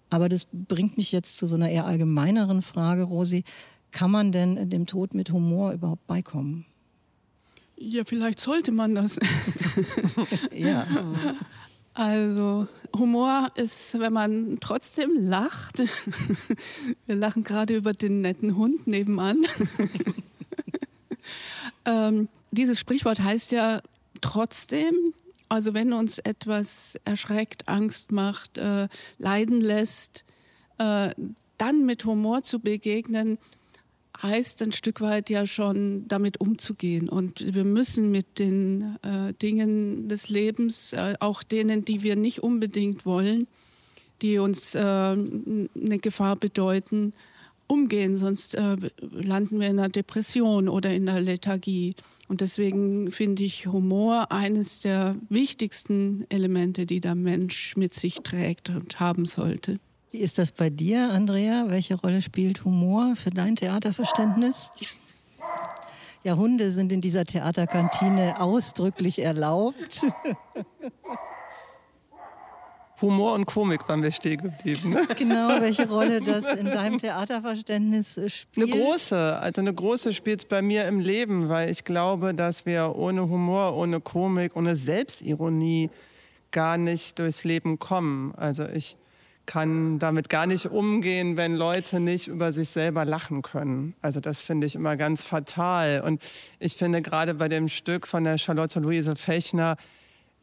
Aber 0.08 0.28
das 0.28 0.46
bringt 0.52 0.96
mich 0.96 1.12
jetzt 1.12 1.36
zu 1.36 1.46
so 1.46 1.54
einer 1.54 1.68
eher 1.68 1.86
allgemeineren 1.86 2.62
Frage, 2.62 3.04
Rosi. 3.04 3.44
Kann 3.92 4.10
man 4.10 4.32
denn 4.32 4.70
dem 4.70 4.86
Tod 4.86 5.14
mit 5.14 5.32
Humor 5.32 5.72
überhaupt 5.72 6.06
beikommen? 6.06 6.64
Ja, 7.76 8.04
vielleicht 8.04 8.40
sollte 8.40 8.72
man 8.72 8.94
das. 8.94 9.18
ja. 10.54 10.86
Also 11.94 12.68
Humor 12.96 13.50
ist, 13.56 13.98
wenn 13.98 14.12
man 14.12 14.58
trotzdem 14.60 15.10
lacht. 15.16 15.78
Wir 17.06 17.14
lachen 17.16 17.44
gerade 17.44 17.76
über 17.76 17.92
den 17.92 18.20
netten 18.20 18.56
Hund 18.56 18.86
nebenan. 18.86 19.44
ähm, 21.84 22.28
dieses 22.52 22.78
Sprichwort 22.78 23.20
heißt 23.20 23.52
ja 23.52 23.82
trotzdem, 24.20 25.14
also 25.48 25.74
wenn 25.74 25.92
uns 25.92 26.18
etwas 26.18 26.98
erschreckt, 27.04 27.68
Angst 27.68 28.12
macht, 28.12 28.58
äh, 28.58 28.88
leiden 29.18 29.60
lässt, 29.60 30.24
äh, 30.78 31.12
dann 31.58 31.84
mit 31.84 32.04
Humor 32.04 32.42
zu 32.42 32.60
begegnen, 32.60 33.38
heißt 34.22 34.62
ein 34.62 34.72
Stück 34.72 35.00
weit 35.00 35.30
ja 35.30 35.46
schon 35.46 36.06
damit 36.08 36.40
umzugehen. 36.40 37.08
Und 37.08 37.54
wir 37.54 37.64
müssen 37.64 38.10
mit 38.10 38.38
den 38.38 38.96
äh, 39.02 39.32
Dingen 39.34 40.08
des 40.08 40.28
Lebens, 40.28 40.92
äh, 40.92 41.14
auch 41.20 41.42
denen, 41.42 41.84
die 41.84 42.02
wir 42.02 42.16
nicht 42.16 42.42
unbedingt 42.42 43.06
wollen, 43.06 43.46
die 44.22 44.38
uns 44.38 44.74
äh, 44.74 44.80
eine 44.80 45.98
Gefahr 46.00 46.36
bedeuten, 46.36 47.14
umgehen. 47.66 48.16
Sonst 48.16 48.54
äh, 48.54 48.76
landen 49.12 49.60
wir 49.60 49.68
in 49.68 49.78
einer 49.78 49.88
Depression 49.88 50.68
oder 50.68 50.92
in 50.92 51.08
einer 51.08 51.20
Lethargie. 51.20 51.94
Und 52.28 52.42
deswegen 52.42 53.10
finde 53.10 53.42
ich 53.42 53.66
Humor 53.66 54.30
eines 54.30 54.82
der 54.82 55.16
wichtigsten 55.28 56.26
Elemente, 56.28 56.86
die 56.86 57.00
der 57.00 57.14
Mensch 57.14 57.76
mit 57.76 57.94
sich 57.94 58.16
trägt 58.22 58.70
und 58.70 59.00
haben 59.00 59.26
sollte. 59.26 59.80
Wie 60.12 60.18
ist 60.18 60.38
das 60.38 60.50
bei 60.50 60.70
dir, 60.70 61.10
Andrea? 61.10 61.66
Welche 61.68 61.94
Rolle 61.94 62.20
spielt 62.20 62.64
Humor 62.64 63.14
für 63.14 63.30
dein 63.30 63.54
Theaterverständnis? 63.54 64.72
Ja, 66.24 66.36
Hunde 66.36 66.70
sind 66.70 66.90
in 66.90 67.00
dieser 67.00 67.24
Theaterkantine 67.24 68.40
ausdrücklich 68.40 69.20
erlaubt. 69.20 70.04
Humor 73.00 73.34
und 73.34 73.46
Komik 73.46 73.88
waren 73.88 74.02
wir 74.02 74.10
stehen 74.10 74.42
geblieben. 74.42 74.90
Ne? 74.90 75.08
Genau, 75.16 75.60
welche 75.60 75.88
Rolle 75.88 76.20
das 76.24 76.52
in 76.52 76.66
deinem 76.66 76.98
Theaterverständnis 76.98 78.18
äh, 78.18 78.28
spielt? 78.28 78.74
Eine 78.74 78.82
große, 78.82 79.38
also 79.38 79.62
eine 79.62 79.72
große 79.72 80.12
spielt 80.12 80.40
es 80.40 80.44
bei 80.44 80.60
mir 80.60 80.86
im 80.86 81.00
Leben, 81.00 81.48
weil 81.48 81.70
ich 81.70 81.84
glaube, 81.84 82.34
dass 82.34 82.66
wir 82.66 82.94
ohne 82.96 83.22
Humor, 83.22 83.74
ohne 83.74 84.00
Komik, 84.00 84.54
ohne 84.56 84.76
Selbstironie 84.76 85.88
gar 86.50 86.76
nicht 86.76 87.18
durchs 87.18 87.44
Leben 87.44 87.78
kommen. 87.78 88.34
Also 88.36 88.66
ich 88.66 88.98
kann 89.50 89.98
damit 89.98 90.28
gar 90.28 90.46
nicht 90.46 90.66
umgehen, 90.66 91.36
wenn 91.36 91.56
Leute 91.56 91.98
nicht 91.98 92.28
über 92.28 92.52
sich 92.52 92.68
selber 92.68 93.04
lachen 93.04 93.42
können. 93.42 93.94
Also 94.00 94.20
das 94.20 94.42
finde 94.42 94.64
ich 94.68 94.76
immer 94.76 94.96
ganz 94.96 95.24
fatal. 95.24 96.02
Und 96.02 96.22
ich 96.60 96.74
finde 96.74 97.02
gerade 97.02 97.34
bei 97.34 97.48
dem 97.48 97.66
Stück 97.66 98.06
von 98.06 98.22
der 98.22 98.38
Charlotte 98.38 98.78
Luise 98.78 99.16
Fechner, 99.16 99.76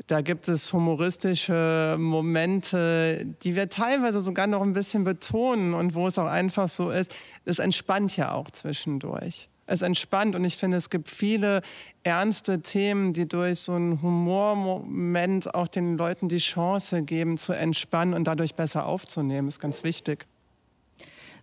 da 0.08 0.20
gibt 0.20 0.50
es 0.50 0.74
humoristische 0.74 1.96
Momente, 1.98 3.26
die 3.44 3.56
wir 3.56 3.70
teilweise 3.70 4.20
sogar 4.20 4.46
noch 4.46 4.62
ein 4.62 4.74
bisschen 4.74 5.06
betonen 5.06 5.74
und 5.74 5.96
wo 5.96 6.08
es 6.08 6.20
auch 6.20 6.28
einfach 6.28 6.68
so 6.68 6.92
ist, 6.92 7.16
es 7.46 7.60
entspannt 7.60 8.18
ja 8.18 8.34
auch 8.34 8.52
zwischendurch. 8.52 9.48
Es 9.68 9.82
entspannt 9.82 10.36
und 10.36 10.44
ich 10.44 10.58
finde, 10.58 10.78
es 10.78 10.90
gibt 10.90 11.10
viele 11.10 11.62
ernste 12.04 12.62
Themen, 12.62 13.14
die 13.14 13.28
durch 13.28 13.60
so 13.60 13.74
einen 13.74 14.02
Humormoment 14.02 15.54
auch 15.54 15.68
den 15.68 15.98
Leuten 15.98 16.30
die 16.30 16.38
Chance 16.38 17.04
geben, 17.04 17.38
zu 17.38 17.54
entspannen 17.54 18.14
und 18.14 18.26
dadurch 18.26 18.56
besser 18.56 18.86
aufzunehmen. 18.86 19.48
Das 19.48 19.56
ist 19.56 19.62
ganz 19.62 19.84
wichtig. 19.84 20.26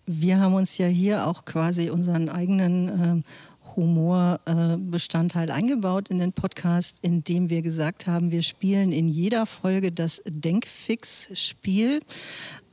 Wir 0.07 0.41
haben 0.41 0.55
uns 0.55 0.77
ja 0.77 0.87
hier 0.87 1.27
auch 1.27 1.45
quasi 1.45 1.91
unseren 1.91 2.29
eigenen 2.29 3.23
äh, 3.23 3.23
Humorbestandteil 3.77 5.51
eingebaut 5.51 6.09
in 6.09 6.19
den 6.19 6.33
Podcast, 6.33 6.99
indem 7.03 7.51
wir 7.51 7.63
gesagt 7.63 8.07
haben, 8.07 8.31
wir 8.31 8.43
spielen 8.43 8.93
in 8.93 9.09
jeder 9.09 9.47
Folge 9.47 9.93
das 9.93 10.23
Denkfix-Spiel. 10.27 12.03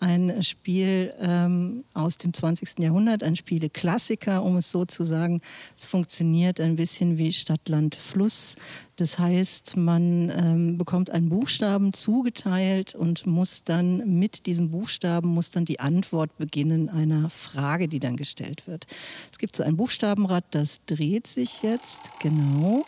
Ein 0.01 0.41
Spiel 0.41 1.13
ähm, 1.19 1.83
aus 1.93 2.17
dem 2.17 2.33
20. 2.33 2.79
Jahrhundert, 2.79 3.21
ein 3.21 3.35
Spieleklassiker, 3.35 4.41
um 4.41 4.57
es 4.57 4.71
so 4.71 4.83
zu 4.83 5.03
sagen. 5.03 5.41
Es 5.75 5.85
funktioniert 5.85 6.59
ein 6.59 6.75
bisschen 6.75 7.19
wie 7.19 7.31
Stadt, 7.31 7.69
Land, 7.69 7.93
Fluss. 7.93 8.55
Das 8.95 9.19
heißt, 9.19 9.77
man 9.77 10.31
ähm, 10.35 10.77
bekommt 10.79 11.11
einen 11.11 11.29
Buchstaben 11.29 11.93
zugeteilt 11.93 12.95
und 12.95 13.27
muss 13.27 13.63
dann 13.63 14.17
mit 14.19 14.47
diesem 14.47 14.71
Buchstaben 14.71 15.29
muss 15.29 15.51
dann 15.51 15.65
die 15.65 15.79
Antwort 15.79 16.35
beginnen 16.39 16.89
einer 16.89 17.29
Frage, 17.29 17.87
die 17.87 17.99
dann 17.99 18.17
gestellt 18.17 18.65
wird. 18.65 18.87
Es 19.31 19.37
gibt 19.37 19.55
so 19.55 19.61
ein 19.61 19.77
Buchstabenrad, 19.77 20.45
das 20.49 20.81
dreht 20.87 21.27
sich 21.27 21.61
jetzt 21.61 22.09
genau. 22.19 22.85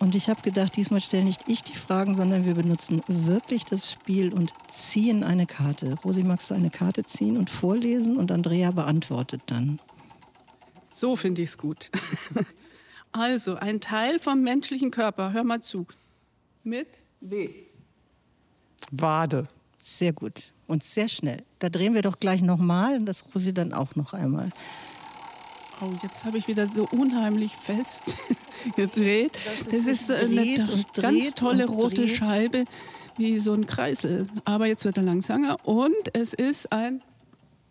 Und 0.00 0.14
ich 0.14 0.30
habe 0.30 0.40
gedacht, 0.40 0.76
diesmal 0.76 1.02
stelle 1.02 1.24
nicht 1.24 1.42
ich 1.46 1.62
die 1.62 1.74
Fragen, 1.74 2.16
sondern 2.16 2.46
wir 2.46 2.54
benutzen 2.54 3.02
wirklich 3.06 3.66
das 3.66 3.92
Spiel 3.92 4.32
und 4.32 4.54
ziehen 4.68 5.22
eine 5.22 5.44
Karte. 5.44 5.94
Rosi, 6.02 6.24
magst 6.24 6.50
du 6.50 6.54
eine 6.54 6.70
Karte 6.70 7.04
ziehen 7.04 7.36
und 7.36 7.50
vorlesen 7.50 8.16
und 8.16 8.32
Andrea 8.32 8.70
beantwortet 8.70 9.42
dann? 9.46 9.78
So 10.82 11.16
finde 11.16 11.42
ich 11.42 11.50
es 11.50 11.58
gut. 11.58 11.90
Also, 13.12 13.56
ein 13.56 13.80
Teil 13.80 14.20
vom 14.20 14.40
menschlichen 14.42 14.92
Körper, 14.92 15.32
hör 15.32 15.42
mal 15.42 15.60
zu. 15.60 15.84
Mit 16.62 16.86
W. 17.20 17.50
Wade. 18.92 19.48
Sehr 19.78 20.12
gut 20.12 20.52
und 20.68 20.84
sehr 20.84 21.08
schnell. 21.08 21.42
Da 21.58 21.70
drehen 21.70 21.94
wir 21.94 22.02
doch 22.02 22.20
gleich 22.20 22.40
nochmal 22.40 22.96
und 22.96 23.06
das 23.06 23.24
Rosi 23.34 23.52
dann 23.52 23.72
auch 23.72 23.96
noch 23.96 24.12
einmal. 24.12 24.50
Oh, 25.82 25.90
jetzt 26.02 26.24
habe 26.24 26.36
ich 26.36 26.46
wieder 26.46 26.66
so 26.66 26.86
unheimlich 26.90 27.56
fest 27.56 28.16
gedreht. 28.76 29.32
Das 29.44 29.68
ist, 29.68 29.72
das 29.72 29.86
ist 29.86 30.10
eine 30.10 30.68
ganz 30.94 31.34
tolle 31.34 31.66
rote 31.66 32.06
dreht. 32.06 32.16
Scheibe, 32.16 32.64
wie 33.16 33.38
so 33.38 33.54
ein 33.54 33.64
Kreisel. 33.64 34.26
Aber 34.44 34.66
jetzt 34.66 34.84
wird 34.84 34.98
er 34.98 35.02
langsamer 35.04 35.56
und 35.64 35.94
es 36.12 36.34
ist 36.34 36.70
ein, 36.70 37.02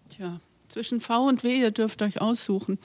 tja, 0.09 0.39
zwischen 0.69 1.01
V 1.01 1.27
und 1.27 1.43
W, 1.43 1.59
ihr 1.59 1.71
dürft 1.71 2.01
euch 2.01 2.19
aussuchen. 2.19 2.79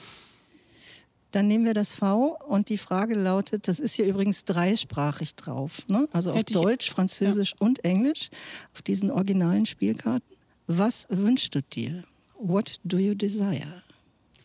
Dann 1.31 1.47
nehmen 1.47 1.65
wir 1.65 1.73
das 1.73 1.93
V 1.93 2.37
und 2.47 2.69
die 2.69 2.77
Frage 2.77 3.15
lautet, 3.15 3.67
das 3.67 3.79
ist 3.79 3.95
hier 3.95 4.05
übrigens 4.05 4.45
dreisprachig 4.45 5.35
drauf, 5.35 5.87
ne? 5.87 6.07
also 6.13 6.31
auf 6.31 6.43
Deutsch, 6.45 6.89
Französisch 6.89 7.55
ja. 7.59 7.65
und 7.65 7.83
Englisch, 7.83 8.29
auf 8.73 8.81
diesen 8.83 9.11
originalen 9.11 9.65
Spielkarten. 9.65 10.37
Was 10.67 11.07
wünschst 11.09 11.55
du 11.55 11.61
dir? 11.61 12.03
What 12.37 12.79
do 12.83 12.97
you 12.97 13.15
desire? 13.15 13.84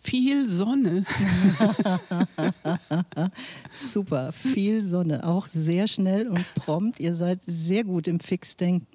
Viel 0.02 0.46
Sonne. 0.46 1.04
Super, 3.70 4.32
viel 4.32 4.82
Sonne. 4.82 5.26
Auch 5.26 5.46
sehr 5.46 5.86
schnell 5.88 6.26
und 6.26 6.44
prompt. 6.54 6.98
Ihr 7.00 7.14
seid 7.14 7.40
sehr 7.44 7.84
gut 7.84 8.08
im 8.08 8.18
Fixdenken. 8.18 8.86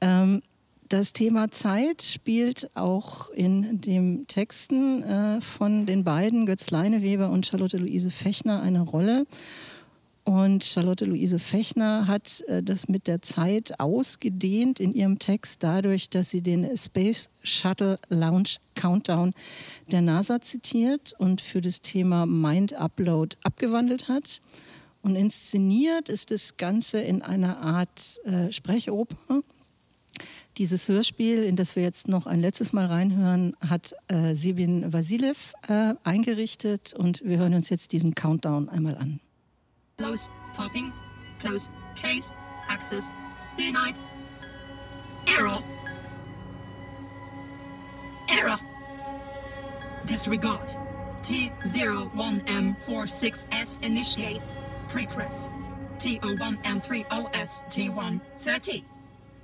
Ähm, 0.00 0.42
das 0.88 1.12
Thema 1.12 1.50
Zeit 1.50 2.02
spielt 2.02 2.70
auch 2.74 3.28
in 3.30 3.80
den 3.80 4.26
Texten 4.26 5.02
äh, 5.02 5.40
von 5.40 5.84
den 5.84 6.04
beiden, 6.04 6.46
Götz 6.46 6.70
Leineweber 6.70 7.30
und 7.30 7.44
Charlotte 7.44 7.76
Luise 7.76 8.10
Fechner, 8.10 8.62
eine 8.62 8.80
Rolle. 8.80 9.26
Und 10.24 10.64
Charlotte 10.64 11.04
Luise 11.04 11.38
Fechner 11.38 12.06
hat 12.06 12.40
äh, 12.48 12.62
das 12.62 12.88
mit 12.88 13.06
der 13.06 13.20
Zeit 13.20 13.78
ausgedehnt 13.78 14.80
in 14.80 14.94
ihrem 14.94 15.18
Text 15.18 15.62
dadurch, 15.62 16.08
dass 16.08 16.30
sie 16.30 16.40
den 16.40 16.76
Space 16.76 17.30
Shuttle 17.42 17.98
Launch 18.08 18.58
Countdown 18.76 19.34
der 19.90 20.02
NASA 20.02 20.40
zitiert 20.40 21.14
und 21.18 21.40
für 21.40 21.60
das 21.60 21.80
Thema 21.80 22.26
Mind 22.26 22.74
Upload 22.74 23.36
abgewandelt 23.42 24.08
hat. 24.08 24.40
Und 25.02 25.16
inszeniert 25.16 26.08
ist 26.08 26.30
das 26.30 26.56
Ganze 26.56 27.00
in 27.00 27.22
einer 27.22 27.58
Art 27.58 28.20
äh, 28.24 28.52
Sprechoper. 28.52 29.42
Dieses 30.58 30.88
Hörspiel, 30.88 31.42
in 31.42 31.54
das 31.54 31.76
wir 31.76 31.82
jetzt 31.82 32.08
noch 32.08 32.26
ein 32.26 32.40
letztes 32.40 32.72
Mal 32.72 32.86
reinhören, 32.86 33.54
hat 33.60 33.94
äh, 34.08 34.34
Sibin 34.34 34.92
Vasilev 34.92 35.52
äh, 35.68 35.94
eingerichtet 36.02 36.94
und 36.94 37.22
wir 37.24 37.38
hören 37.38 37.54
uns 37.54 37.68
jetzt 37.68 37.92
diesen 37.92 38.14
Countdown 38.14 38.68
einmal 38.68 38.96
an. 38.96 39.20
Close, 39.98 40.30
topping, 40.56 40.92
close, 41.38 41.70
case, 42.00 42.32
access, 42.68 43.12
denied, 43.58 43.94
Error. 45.26 45.62
Error. 48.28 48.65
Disregard. 50.06 50.74
T01M46S 51.22 53.82
initiate. 53.82 54.42
Prepress. 54.88 55.50
T01M30S 55.98 57.64
T130. 57.66 58.84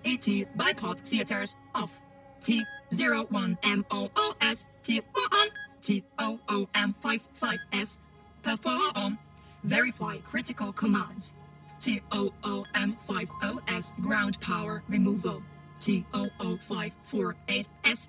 AT 0.05 0.27
bipod 0.57 1.01
theaters 1.01 1.57
off. 1.75 2.01
T01MOOS 2.41 4.67
T1 4.83 5.49
T00M55S 5.83 7.99
perform. 8.43 9.19
Verify 9.65 10.17
critical 10.19 10.73
commands. 10.73 11.33
T00M50S 11.81 13.93
ground 14.01 14.41
power 14.41 14.85
removal. 14.89 15.43
T00548S 15.81 18.09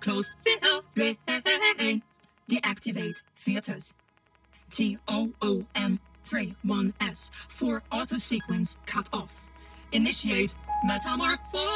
closed 0.00 0.32
filtering. 0.44 2.02
Deactivate 2.50 3.22
theaters. 3.36 3.94
T00M31S 4.70 7.30
for 7.48 7.82
auto 7.92 8.16
sequence 8.16 8.76
cut 8.86 9.08
off. 9.12 9.32
Initiate 9.92 10.54
metamorpho. 10.88 11.66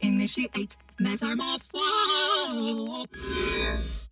Initiate 0.00 0.76
metamorpho. 1.00 3.06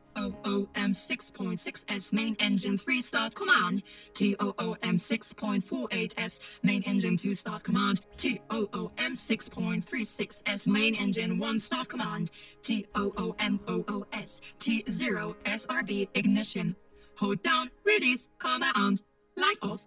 6.6S 0.76 2.14
main 2.14 2.36
engine 2.40 2.78
3 2.78 3.02
start 3.02 3.36
command. 3.36 3.84
TOOM 4.14 4.36
6.48S 4.36 6.40
main 6.64 6.84
engine 6.84 7.18
2 7.18 7.34
start 7.34 7.64
command. 7.64 8.02
TOOM 8.18 8.92
6.36S 8.98 10.68
main 10.68 10.96
engine 10.96 11.40
1 11.40 11.60
start 11.60 11.88
command. 11.88 12.32
TOOMOOS 12.62 14.42
T0 14.60 15.36
SRB 15.46 16.08
ignition. 16.14 16.76
Hold 17.16 17.42
down 17.44 17.70
release 17.86 18.28
command. 18.40 19.02
Light 19.38 19.58
off. 19.62 19.82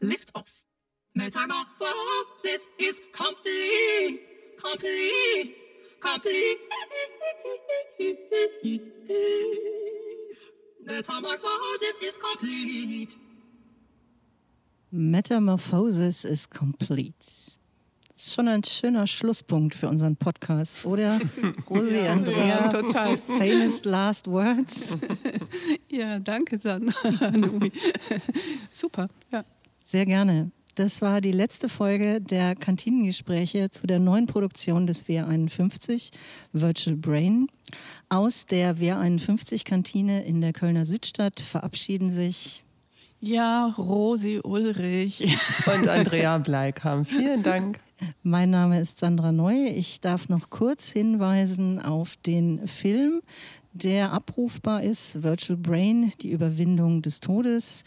Lift 0.00 0.32
off. 0.34 0.64
Metamorphosis 1.14 2.66
is 2.78 3.00
complete. 3.12 4.20
Complete. 4.58 5.56
Complete. 6.00 6.58
Metamorphosis 10.84 11.98
is 12.06 12.18
complete. 12.18 13.16
Metamorphosis 14.92 16.24
is 16.24 16.48
complete. 16.48 17.14
Das 18.14 18.26
ist 18.26 18.34
schon 18.34 18.48
ein 18.48 18.62
schöner 18.64 19.06
Schlusspunkt 19.06 19.74
für 19.74 19.88
unseren 19.88 20.16
Podcast, 20.16 20.84
oder? 20.84 21.18
Rosi, 21.70 21.96
Ja, 22.04 22.12
Andrea, 22.12 22.46
ja, 22.46 22.68
total. 22.68 23.16
famous 23.16 23.84
last 23.84 24.26
words. 24.26 24.98
Ja, 25.90 26.18
danke, 26.20 26.56
Sandra. 26.56 26.92
Super, 28.70 29.08
ja. 29.32 29.44
Sehr 29.82 30.06
gerne. 30.06 30.50
Das 30.76 31.02
war 31.02 31.20
die 31.20 31.32
letzte 31.32 31.68
Folge 31.68 32.20
der 32.20 32.54
Kantinengespräche 32.54 33.70
zu 33.70 33.86
der 33.86 33.98
neuen 33.98 34.26
Produktion 34.26 34.86
des 34.86 35.06
WR51 35.06 36.10
Virtual 36.52 36.96
Brain. 36.96 37.48
Aus 38.08 38.46
der 38.46 38.76
WR51-Kantine 38.76 40.22
in 40.24 40.40
der 40.40 40.52
Kölner 40.52 40.84
Südstadt 40.84 41.40
verabschieden 41.40 42.10
sich 42.10 42.64
Ja, 43.20 43.74
Rosi 43.76 44.40
Ulrich. 44.44 45.36
Und 45.66 45.88
Andrea 45.88 46.38
Bleikam. 46.38 47.04
Vielen 47.04 47.42
Dank. 47.42 47.80
Mein 48.22 48.50
Name 48.50 48.80
ist 48.80 48.98
Sandra 48.98 49.32
Neu. 49.32 49.66
Ich 49.66 50.00
darf 50.00 50.28
noch 50.28 50.50
kurz 50.50 50.88
hinweisen 50.88 51.80
auf 51.80 52.16
den 52.16 52.66
Film, 52.66 53.22
der 53.72 54.12
abrufbar 54.12 54.82
ist, 54.82 55.22
Virtual 55.22 55.58
Brain, 55.58 56.12
die 56.22 56.30
Überwindung 56.30 57.02
des 57.02 57.20
Todes. 57.20 57.84